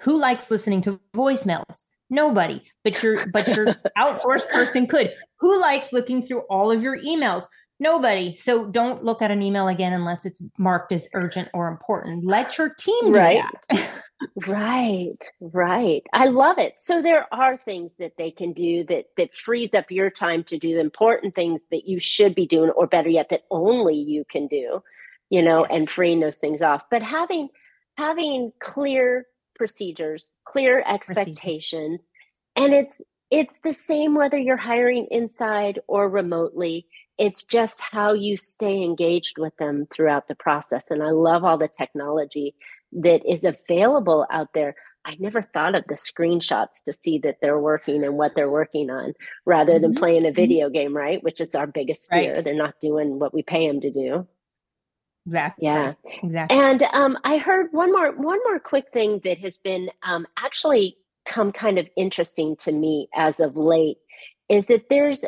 who 0.00 0.16
likes 0.16 0.50
listening 0.50 0.80
to 0.82 1.00
voicemails? 1.14 1.84
Nobody, 2.10 2.62
but 2.84 3.02
your 3.02 3.26
but 3.26 3.48
your 3.48 3.66
outsourced 3.98 4.48
person 4.48 4.86
could. 4.86 5.12
Who 5.40 5.60
likes 5.60 5.92
looking 5.92 6.22
through 6.22 6.40
all 6.48 6.70
of 6.70 6.82
your 6.82 6.98
emails? 6.98 7.44
Nobody. 7.80 8.34
So 8.34 8.66
don't 8.66 9.04
look 9.04 9.22
at 9.22 9.30
an 9.30 9.42
email 9.42 9.68
again 9.68 9.92
unless 9.92 10.24
it's 10.24 10.40
marked 10.58 10.90
as 10.90 11.08
urgent 11.14 11.48
or 11.54 11.68
important. 11.68 12.24
Let 12.24 12.58
your 12.58 12.70
team 12.70 13.12
do 13.12 13.14
right. 13.14 13.42
that. 13.70 13.90
right, 14.48 15.28
right. 15.40 16.02
I 16.12 16.26
love 16.26 16.58
it. 16.58 16.80
So 16.80 17.00
there 17.02 17.32
are 17.32 17.56
things 17.56 17.92
that 18.00 18.16
they 18.18 18.32
can 18.32 18.52
do 18.52 18.82
that 18.84 19.06
that 19.16 19.30
frees 19.32 19.74
up 19.74 19.90
your 19.90 20.10
time 20.10 20.42
to 20.44 20.58
do 20.58 20.74
the 20.74 20.80
important 20.80 21.36
things 21.36 21.62
that 21.70 21.86
you 21.86 22.00
should 22.00 22.34
be 22.34 22.46
doing, 22.46 22.70
or 22.70 22.88
better 22.88 23.10
yet, 23.10 23.28
that 23.30 23.44
only 23.50 23.96
you 23.96 24.24
can 24.24 24.48
do. 24.48 24.82
You 25.30 25.42
know, 25.42 25.66
yes. 25.68 25.68
and 25.70 25.90
freeing 25.90 26.20
those 26.20 26.38
things 26.38 26.62
off. 26.62 26.82
But 26.90 27.02
having 27.02 27.48
having 27.98 28.50
clear 28.60 29.26
procedures, 29.58 30.32
clear 30.46 30.82
expectations, 30.86 32.02
and 32.56 32.72
it's 32.72 33.00
it's 33.30 33.60
the 33.60 33.74
same 33.74 34.14
whether 34.14 34.38
you're 34.38 34.56
hiring 34.56 35.06
inside 35.10 35.80
or 35.86 36.08
remotely. 36.08 36.86
It's 37.18 37.44
just 37.44 37.80
how 37.80 38.12
you 38.12 38.38
stay 38.38 38.82
engaged 38.82 39.38
with 39.38 39.54
them 39.56 39.86
throughout 39.92 40.28
the 40.28 40.34
process. 40.34 40.90
And 40.90 41.02
I 41.02 41.10
love 41.10 41.44
all 41.44 41.58
the 41.58 41.68
technology 41.68 42.54
that 42.92 43.28
is 43.30 43.44
available 43.44 44.26
out 44.30 44.48
there. 44.54 44.76
I 45.04 45.16
never 45.18 45.42
thought 45.42 45.74
of 45.74 45.84
the 45.88 45.94
screenshots 45.94 46.84
to 46.84 46.94
see 46.94 47.18
that 47.20 47.38
they're 47.40 47.58
working 47.58 48.04
and 48.04 48.16
what 48.16 48.34
they're 48.34 48.50
working 48.50 48.90
on 48.90 49.14
rather 49.44 49.74
mm-hmm. 49.74 49.82
than 49.82 49.94
playing 49.94 50.24
a 50.24 50.28
mm-hmm. 50.28 50.36
video 50.36 50.70
game, 50.70 50.96
right? 50.96 51.22
Which 51.22 51.40
is 51.40 51.54
our 51.54 51.66
biggest 51.66 52.08
fear. 52.08 52.36
Right. 52.36 52.44
They're 52.44 52.54
not 52.54 52.80
doing 52.80 53.18
what 53.18 53.34
we 53.34 53.42
pay 53.42 53.66
them 53.66 53.80
to 53.80 53.90
do. 53.90 54.26
Exactly. 55.28 55.66
Yeah. 55.66 55.92
Exactly. 56.22 56.58
And 56.58 56.82
um, 56.94 57.18
I 57.24 57.36
heard 57.36 57.68
one 57.72 57.92
more 57.92 58.12
one 58.12 58.38
more 58.44 58.58
quick 58.58 58.86
thing 58.92 59.20
that 59.24 59.38
has 59.38 59.58
been 59.58 59.90
um, 60.02 60.26
actually 60.38 60.96
come 61.26 61.52
kind 61.52 61.78
of 61.78 61.86
interesting 61.96 62.56
to 62.56 62.72
me 62.72 63.08
as 63.14 63.38
of 63.38 63.56
late 63.56 63.98
is 64.48 64.68
that 64.68 64.86
there's 64.88 65.24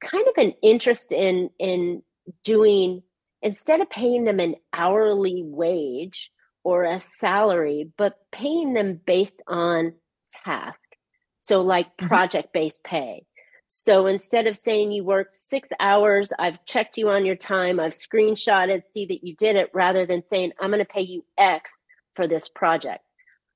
kind 0.00 0.26
of 0.26 0.42
an 0.42 0.54
interest 0.62 1.12
in 1.12 1.50
in 1.58 2.02
doing 2.44 3.02
instead 3.42 3.80
of 3.82 3.90
paying 3.90 4.24
them 4.24 4.40
an 4.40 4.54
hourly 4.72 5.42
wage 5.44 6.30
or 6.64 6.84
a 6.84 7.00
salary, 7.00 7.90
but 7.98 8.16
paying 8.32 8.72
them 8.72 9.00
based 9.06 9.42
on 9.46 9.92
task. 10.44 10.88
So 11.40 11.60
like 11.60 11.86
mm-hmm. 11.88 12.08
project 12.08 12.52
based 12.54 12.82
pay. 12.84 13.26
So 13.66 14.06
instead 14.06 14.46
of 14.46 14.56
saying 14.56 14.92
you 14.92 15.02
worked 15.04 15.34
six 15.34 15.68
hours, 15.80 16.32
I've 16.38 16.64
checked 16.66 16.96
you 16.96 17.10
on 17.10 17.26
your 17.26 17.34
time, 17.34 17.80
I've 17.80 17.92
screenshotted, 17.92 18.82
see 18.92 19.06
that 19.06 19.24
you 19.24 19.34
did 19.34 19.56
it, 19.56 19.70
rather 19.74 20.06
than 20.06 20.24
saying, 20.24 20.52
I'm 20.60 20.70
going 20.70 20.78
to 20.78 20.84
pay 20.84 21.02
you 21.02 21.24
X 21.36 21.82
for 22.14 22.28
this 22.28 22.48
project. 22.48 23.00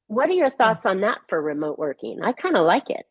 What 0.09 0.29
are 0.29 0.35
your 0.35 0.51
thoughts 0.51 0.85
on 0.85 1.03
that 1.03 1.19
for 1.29 1.41
remote 1.41 1.79
working? 1.79 2.21
I 2.23 2.33
kind 2.33 2.57
of 2.57 2.67
like 2.67 2.91
it. 2.91 3.07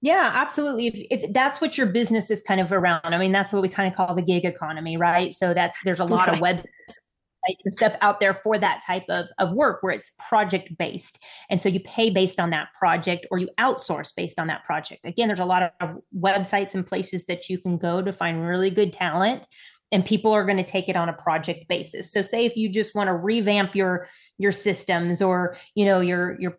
Yeah, 0.00 0.30
absolutely. 0.34 0.88
If, 0.88 1.22
if 1.22 1.32
that's 1.32 1.60
what 1.60 1.76
your 1.76 1.88
business 1.88 2.30
is 2.30 2.42
kind 2.42 2.60
of 2.60 2.72
around, 2.72 3.00
I 3.04 3.18
mean, 3.18 3.32
that's 3.32 3.52
what 3.52 3.62
we 3.62 3.68
kind 3.68 3.90
of 3.90 3.96
call 3.96 4.14
the 4.14 4.22
gig 4.22 4.44
economy, 4.44 4.96
right? 4.96 5.34
So 5.34 5.54
that's 5.54 5.76
there's 5.84 6.00
a 6.00 6.04
lot 6.04 6.32
of 6.32 6.40
web 6.40 6.64
and 7.46 7.72
stuff 7.72 7.94
out 8.00 8.20
there 8.20 8.34
for 8.34 8.58
that 8.58 8.82
type 8.86 9.04
of, 9.08 9.28
of 9.38 9.52
work 9.52 9.82
where 9.82 9.92
it's 9.92 10.12
project 10.28 10.76
based. 10.78 11.22
And 11.50 11.60
so 11.60 11.68
you 11.68 11.80
pay 11.80 12.10
based 12.10 12.40
on 12.40 12.50
that 12.50 12.68
project 12.78 13.26
or 13.30 13.38
you 13.38 13.48
outsource 13.58 14.14
based 14.14 14.38
on 14.38 14.46
that 14.46 14.64
project. 14.64 15.04
Again, 15.04 15.28
there's 15.28 15.40
a 15.40 15.44
lot 15.44 15.72
of 15.80 15.98
websites 16.16 16.74
and 16.74 16.86
places 16.86 17.26
that 17.26 17.48
you 17.48 17.58
can 17.58 17.78
go 17.78 18.02
to 18.02 18.12
find 18.12 18.46
really 18.46 18.70
good 18.70 18.92
talent 18.92 19.46
and 19.90 20.04
people 20.04 20.32
are 20.32 20.44
going 20.44 20.56
to 20.56 20.64
take 20.64 20.88
it 20.88 20.96
on 20.96 21.08
a 21.08 21.12
project 21.12 21.68
basis. 21.68 22.10
So 22.10 22.22
say 22.22 22.46
if 22.46 22.56
you 22.56 22.68
just 22.68 22.94
want 22.94 23.08
to 23.08 23.14
revamp 23.14 23.76
your 23.76 24.08
your 24.38 24.52
systems 24.52 25.20
or, 25.20 25.56
you 25.74 25.84
know, 25.84 26.00
your 26.00 26.40
your 26.40 26.58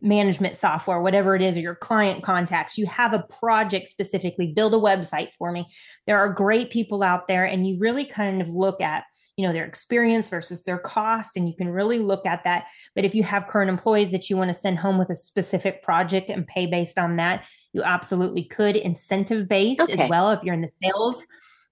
management 0.00 0.56
software, 0.56 1.00
whatever 1.00 1.34
it 1.34 1.42
is, 1.42 1.56
or 1.56 1.60
your 1.60 1.74
client 1.74 2.22
contacts, 2.22 2.78
you 2.78 2.86
have 2.86 3.12
a 3.12 3.24
project 3.40 3.88
specifically, 3.88 4.52
build 4.52 4.74
a 4.74 4.78
website 4.78 5.32
for 5.38 5.52
me. 5.52 5.66
There 6.06 6.18
are 6.18 6.32
great 6.32 6.70
people 6.70 7.02
out 7.02 7.28
there, 7.28 7.44
and 7.44 7.66
you 7.66 7.78
really 7.78 8.04
kind 8.04 8.40
of 8.40 8.48
look 8.48 8.80
at 8.80 9.04
you 9.36 9.46
know 9.46 9.52
their 9.52 9.64
experience 9.64 10.30
versus 10.30 10.64
their 10.64 10.78
cost 10.78 11.36
and 11.36 11.48
you 11.48 11.54
can 11.54 11.68
really 11.68 11.98
look 11.98 12.24
at 12.26 12.44
that 12.44 12.66
but 12.94 13.04
if 13.04 13.14
you 13.14 13.22
have 13.22 13.46
current 13.46 13.70
employees 13.70 14.10
that 14.10 14.30
you 14.30 14.36
want 14.36 14.48
to 14.48 14.54
send 14.54 14.78
home 14.78 14.98
with 14.98 15.10
a 15.10 15.16
specific 15.16 15.82
project 15.82 16.30
and 16.30 16.46
pay 16.46 16.66
based 16.66 16.98
on 16.98 17.16
that 17.16 17.44
you 17.72 17.82
absolutely 17.82 18.44
could 18.44 18.76
incentive 18.76 19.48
based 19.48 19.80
okay. 19.80 19.92
as 19.92 20.08
well 20.08 20.30
if 20.30 20.42
you're 20.42 20.54
in 20.54 20.62
the 20.62 20.72
sales 20.82 21.22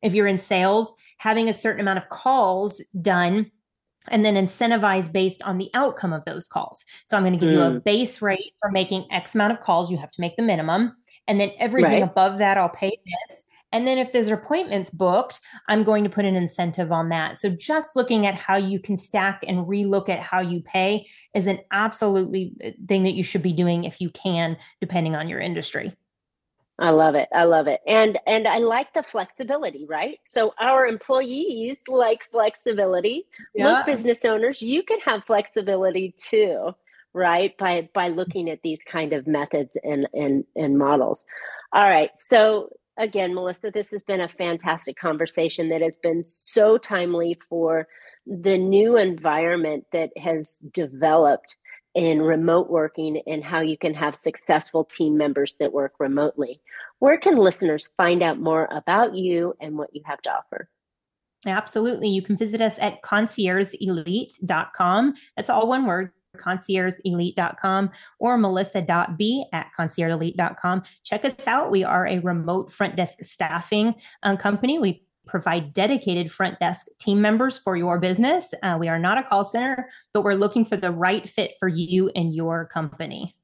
if 0.03 0.15
you're 0.15 0.27
in 0.27 0.39
sales 0.39 0.93
having 1.19 1.49
a 1.49 1.55
certain 1.55 1.81
amount 1.81 1.99
of 1.99 2.09
calls 2.09 2.83
done 3.01 3.51
and 4.09 4.25
then 4.25 4.35
incentivize 4.35 5.11
based 5.11 5.43
on 5.43 5.59
the 5.59 5.71
outcome 5.75 6.13
of 6.13 6.25
those 6.25 6.47
calls. 6.47 6.85
So 7.07 7.17
I'm 7.17 7.23
going 7.23 7.33
to 7.33 7.39
give 7.39 7.49
mm. 7.49 7.55
you 7.55 7.63
a 7.63 7.71
hmm. 7.71 7.79
base 7.79 8.21
rate 8.21 8.53
for 8.61 8.71
making 8.71 9.07
X 9.11 9.35
amount 9.35 9.53
of 9.53 9.61
calls. 9.61 9.91
You 9.91 9.97
have 9.97 10.11
to 10.11 10.21
make 10.21 10.37
the 10.37 10.43
minimum. 10.43 10.95
And 11.27 11.41
then 11.41 11.53
everything 11.59 12.03
right. 12.03 12.03
above 12.03 12.39
that, 12.39 12.59
I'll 12.59 12.69
pay 12.69 12.91
this. 12.91 13.44
And 13.75 13.89
then 13.89 13.99
if 13.99 14.13
there's 14.13 14.31
appointments 14.31 14.89
booked, 14.89 15.41
I'm 15.69 15.83
going 15.83 16.05
to 16.05 16.11
put 16.11 16.25
an 16.25 16.37
incentive 16.37 16.93
on 16.93 17.09
that. 17.09 17.39
So 17.39 17.51
just 17.51 17.97
looking 17.97 18.25
at 18.25 18.37
how 18.37 18.57
you 18.57 18.79
can 18.79 18.97
stack 18.97 19.43
and 19.49 19.67
relook 19.67 20.09
at 20.09 20.21
how 20.21 20.39
you 20.39 20.63
pay 20.63 21.09
is 21.35 21.49
an 21.49 21.59
absolutely 21.73 22.53
uh, 22.65 22.71
thing 22.87 23.03
that 23.03 23.15
you 23.15 23.25
should 23.25 23.43
be 23.43 23.53
doing 23.53 23.83
if 23.83 24.01
you 24.01 24.11
can, 24.11 24.57
depending 24.81 25.17
on 25.17 25.29
your 25.29 25.41
industry. 25.41 25.93
I 26.79 26.91
love 26.91 27.17
it. 27.17 27.29
I 27.35 27.45
love 27.45 27.67
it. 27.67 27.81
And 27.85 28.17
and 28.29 28.47
I 28.47 28.59
like 28.59 28.95
the 28.95 29.03
flexibility, 29.03 29.87
right? 29.89 30.21
So 30.25 30.55
our 30.61 30.87
employees 30.87 31.79
like 31.89 32.31
flexibility. 32.31 33.27
Yeah. 33.57 33.79
Look, 33.79 33.87
business 33.87 34.25
owners, 34.25 34.63
you 34.63 34.85
can 34.85 35.01
have 35.01 35.25
flexibility 35.25 36.15
too, 36.17 36.75
right? 37.13 37.59
By 37.59 37.89
by 37.93 38.09
looking 38.09 38.51
at 38.51 38.63
these 38.63 38.81
kind 38.87 39.13
of 39.13 39.27
methods 39.27 39.77
and 39.83 40.07
and 40.15 40.45
and 40.55 40.79
models. 40.79 41.27
All 41.73 41.83
right. 41.83 42.11
So 42.15 42.71
again, 42.97 43.35
Melissa, 43.35 43.71
this 43.71 43.91
has 43.91 44.03
been 44.03 44.21
a 44.21 44.29
fantastic 44.29 44.97
conversation 44.97 45.69
that 45.69 45.83
has 45.83 45.99
been 45.99 46.23
so 46.23 46.79
timely 46.79 47.39
for 47.49 47.87
the 48.27 48.57
new 48.57 48.97
environment 48.97 49.85
that 49.93 50.11
has 50.17 50.59
developed 50.73 51.59
in 51.95 52.21
remote 52.21 52.71
working 52.71 53.23
and 53.27 53.45
how 53.45 53.61
you 53.61 53.79
can 53.79 53.95
have 53.95 54.17
successful 54.17 54.85
team 54.85 55.17
members 55.17 55.57
that 55.61 55.73
work 55.73 55.93
remotely. 56.01 56.61
Where 56.99 57.19
can 57.19 57.37
listeners 57.37 57.91
find 57.97 58.21
out 58.23 58.41
more 58.41 58.69
about 58.73 59.15
you 59.15 59.55
and 59.61 59.79
what 59.79 59.95
you 59.95 60.03
have 60.05 60.21
to 60.23 60.31
offer? 60.31 60.69
Absolutely. 61.47 62.09
You 62.09 62.23
can 62.23 62.37
visit 62.37 62.61
us 62.61 62.79
at 62.79 63.03
conciergeelite.com. 63.03 65.15
That's 65.37 65.51
all 65.51 65.69
one 65.69 65.87
word, 65.87 66.11
conciergeelite.com 66.37 67.91
or 68.19 68.39
melissa.b 68.39 69.47
at 69.53 69.71
conciergeelite.com. 69.79 70.83
Check 71.05 71.25
us 71.25 71.47
out. 71.47 71.71
We 71.71 71.85
are 71.85 72.07
a 72.07 72.19
remote 72.21 72.73
front 72.73 72.97
desk 72.97 73.19
staffing 73.23 73.95
um, 74.23 74.37
company. 74.37 74.79
We 74.79 75.05
provide 75.27 75.73
dedicated 75.73 76.31
front 76.31 76.59
desk 76.61 76.87
team 77.01 77.21
members 77.21 77.59
for 77.59 77.77
your 77.77 77.99
business. 77.99 78.49
Uh, 78.63 78.77
we 78.79 78.89
are 78.89 78.99
not 78.99 79.19
a 79.19 79.23
call 79.23 79.45
center, 79.45 79.89
but 80.13 80.23
we're 80.23 80.35
looking 80.35 80.65
for 80.65 80.77
the 80.77 80.91
right 80.91 81.29
fit 81.29 81.55
for 81.59 81.69
you 81.69 82.11
and 82.15 82.35
your 82.35 82.67
company. 82.67 83.35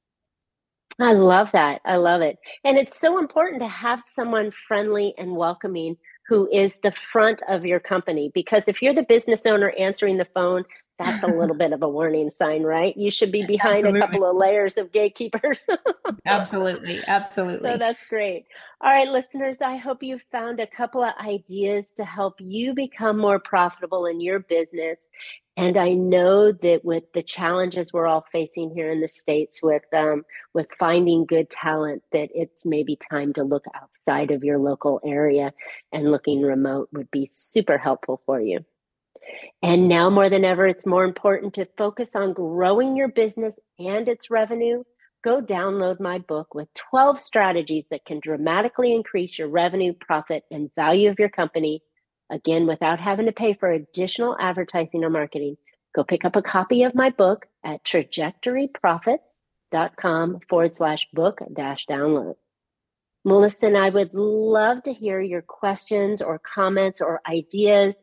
I 1.01 1.15
love 1.15 1.49
that. 1.53 1.81
I 1.87 1.97
love 1.97 2.21
it. 2.21 2.37
And 2.63 2.77
it's 2.77 2.99
so 2.99 3.19
important 3.19 3.63
to 3.63 3.69
have 3.69 4.03
someone 4.03 4.53
friendly 4.69 5.15
and 5.17 5.35
welcoming 5.35 5.97
who 6.29 6.49
is 6.53 6.79
the 6.83 6.93
front 6.93 7.41
of 7.49 7.65
your 7.65 7.81
company 7.81 8.31
because 8.35 8.69
if 8.69 8.83
you're 8.83 8.95
the 8.95 9.03
business 9.03 9.47
owner 9.47 9.73
answering 9.79 10.19
the 10.19 10.29
phone 10.35 10.65
that's 11.03 11.23
a 11.23 11.27
little 11.27 11.57
bit 11.57 11.73
of 11.73 11.83
a 11.83 11.89
warning 11.89 12.31
sign, 12.31 12.63
right? 12.63 12.97
You 12.97 13.11
should 13.11 13.33
be 13.33 13.45
behind 13.45 13.87
absolutely. 13.87 14.01
a 14.01 14.07
couple 14.07 14.31
of 14.31 14.37
layers 14.37 14.77
of 14.77 14.93
gatekeepers. 14.93 15.67
absolutely. 16.27 17.01
Absolutely. 17.07 17.71
So 17.71 17.79
that's 17.79 18.05
great. 18.05 18.47
All 18.83 18.91
right, 18.91 19.09
listeners, 19.09 19.63
I 19.63 19.77
hope 19.77 20.03
you 20.03 20.19
found 20.31 20.61
a 20.61 20.67
couple 20.67 21.03
of 21.03 21.13
ideas 21.19 21.93
to 21.95 22.05
help 22.05 22.35
you 22.39 22.75
become 22.75 23.19
more 23.19 23.39
profitable 23.39 24.07
in 24.07 24.21
your 24.21 24.41
business. 24.41 25.09
And 25.57 25.77
I 25.77 25.93
know 25.93 26.53
that 26.53 26.85
with 26.85 27.05
the 27.13 27.23
challenges 27.23 27.93
we're 27.93 28.07
all 28.07 28.25
facing 28.33 28.71
here 28.75 28.91
in 28.91 29.01
the 29.01 29.09
states 29.09 29.61
with 29.63 29.83
um, 29.95 30.25
with 30.55 30.69
finding 30.79 31.27
good 31.27 31.51
talent, 31.51 32.03
that 32.13 32.29
it's 32.35 32.65
maybe 32.65 32.97
time 33.11 33.33
to 33.35 33.43
look 33.43 33.65
outside 33.75 34.31
of 34.31 34.45
your 34.45 34.59
local 34.59 35.01
area 35.05 35.53
and 35.93 36.11
looking 36.11 36.43
remote 36.43 36.89
would 36.93 37.11
be 37.11 37.29
super 37.33 37.79
helpful 37.79 38.23
for 38.27 38.41
you. 38.41 38.65
And 39.63 39.89
now 39.89 40.11
more 40.11 40.31
than 40.31 40.45
ever, 40.45 40.67
it's 40.67 40.87
more 40.87 41.05
important 41.05 41.55
to 41.55 41.69
focus 41.77 42.17
on 42.17 42.33
growing 42.33 42.97
your 42.97 43.09
business 43.09 43.59
and 43.79 44.09
its 44.09 44.31
revenue. 44.31 44.83
Go 45.23 45.43
download 45.43 46.01
my 46.01 46.17
book 46.19 46.55
with 46.55 46.73
12 46.75 47.21
strategies 47.21 47.85
that 47.91 48.07
can 48.07 48.21
dramatically 48.21 48.95
increase 48.95 49.39
your 49.39 49.49
revenue, 49.49 49.93
profit, 49.93 50.45
and 50.51 50.71
value 50.75 51.11
of 51.11 51.19
your 51.19 51.29
company. 51.29 51.83
Again, 52.31 52.67
without 52.67 53.01
having 53.01 53.27
to 53.27 53.33
pay 53.33 53.53
for 53.55 53.71
additional 53.71 54.37
advertising 54.41 55.05
or 55.05 55.11
marketing. 55.11 55.59
Go 55.95 56.05
pick 56.05 56.25
up 56.25 56.37
a 56.37 56.43
copy 56.43 56.85
of 56.85 56.95
my 56.95 57.11
book 57.11 57.45
at 57.65 57.85
trajectoryprofits.com 57.85 60.41
forward 60.49 60.75
slash 60.75 61.07
book 61.13 61.41
dash 61.53 61.85
download. 61.87 62.37
Melissa 63.25 63.67
and 63.67 63.77
I 63.77 63.91
would 63.91 64.15
love 64.15 64.85
to 64.85 64.95
hear 64.95 65.21
your 65.21 65.43
questions 65.43 66.23
or 66.23 66.39
comments 66.39 67.03
or 67.03 67.21
ideas 67.29 67.95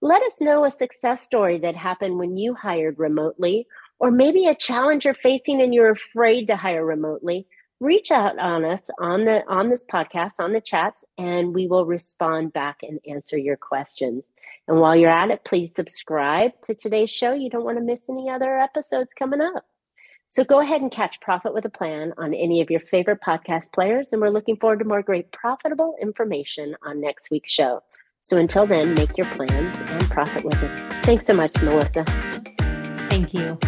let 0.00 0.22
us 0.22 0.40
know 0.40 0.64
a 0.64 0.70
success 0.70 1.22
story 1.22 1.58
that 1.58 1.76
happened 1.76 2.18
when 2.18 2.36
you 2.36 2.54
hired 2.54 2.98
remotely, 2.98 3.66
or 3.98 4.10
maybe 4.10 4.46
a 4.46 4.54
challenge 4.54 5.04
you're 5.04 5.14
facing 5.14 5.60
and 5.60 5.74
you're 5.74 5.90
afraid 5.90 6.46
to 6.46 6.56
hire 6.56 6.84
remotely. 6.84 7.46
Reach 7.80 8.10
out 8.10 8.38
on 8.38 8.64
us 8.64 8.88
on 8.98 9.24
the 9.24 9.42
on 9.48 9.68
this 9.70 9.84
podcast, 9.84 10.34
on 10.38 10.52
the 10.52 10.60
chats, 10.60 11.04
and 11.18 11.54
we 11.54 11.66
will 11.66 11.86
respond 11.86 12.52
back 12.52 12.78
and 12.82 12.98
answer 13.08 13.36
your 13.36 13.56
questions. 13.56 14.22
And 14.68 14.78
while 14.80 14.94
you're 14.94 15.10
at 15.10 15.30
it, 15.30 15.44
please 15.44 15.74
subscribe 15.74 16.52
to 16.62 16.74
today's 16.74 17.10
show. 17.10 17.32
You 17.32 17.50
don't 17.50 17.64
want 17.64 17.78
to 17.78 17.84
miss 17.84 18.08
any 18.08 18.30
other 18.30 18.58
episodes 18.58 19.14
coming 19.14 19.40
up. 19.40 19.64
So 20.28 20.44
go 20.44 20.60
ahead 20.60 20.80
and 20.80 20.92
catch 20.92 21.20
Profit 21.20 21.52
with 21.52 21.64
a 21.64 21.70
Plan 21.70 22.12
on 22.16 22.34
any 22.34 22.60
of 22.60 22.70
your 22.70 22.80
favorite 22.80 23.18
podcast 23.20 23.72
players. 23.72 24.12
And 24.12 24.22
we're 24.22 24.28
looking 24.30 24.56
forward 24.56 24.78
to 24.78 24.84
more 24.84 25.02
great 25.02 25.32
profitable 25.32 25.96
information 26.00 26.76
on 26.82 27.00
next 27.00 27.30
week's 27.30 27.50
show. 27.50 27.82
So 28.20 28.38
until 28.38 28.66
then, 28.66 28.94
make 28.94 29.16
your 29.16 29.26
plans 29.34 29.78
and 29.80 30.02
profit 30.10 30.44
with 30.44 30.62
it. 30.62 31.04
Thanks 31.04 31.26
so 31.26 31.34
much, 31.34 31.60
Melissa. 31.62 32.04
Thank 33.08 33.34
you. 33.34 33.58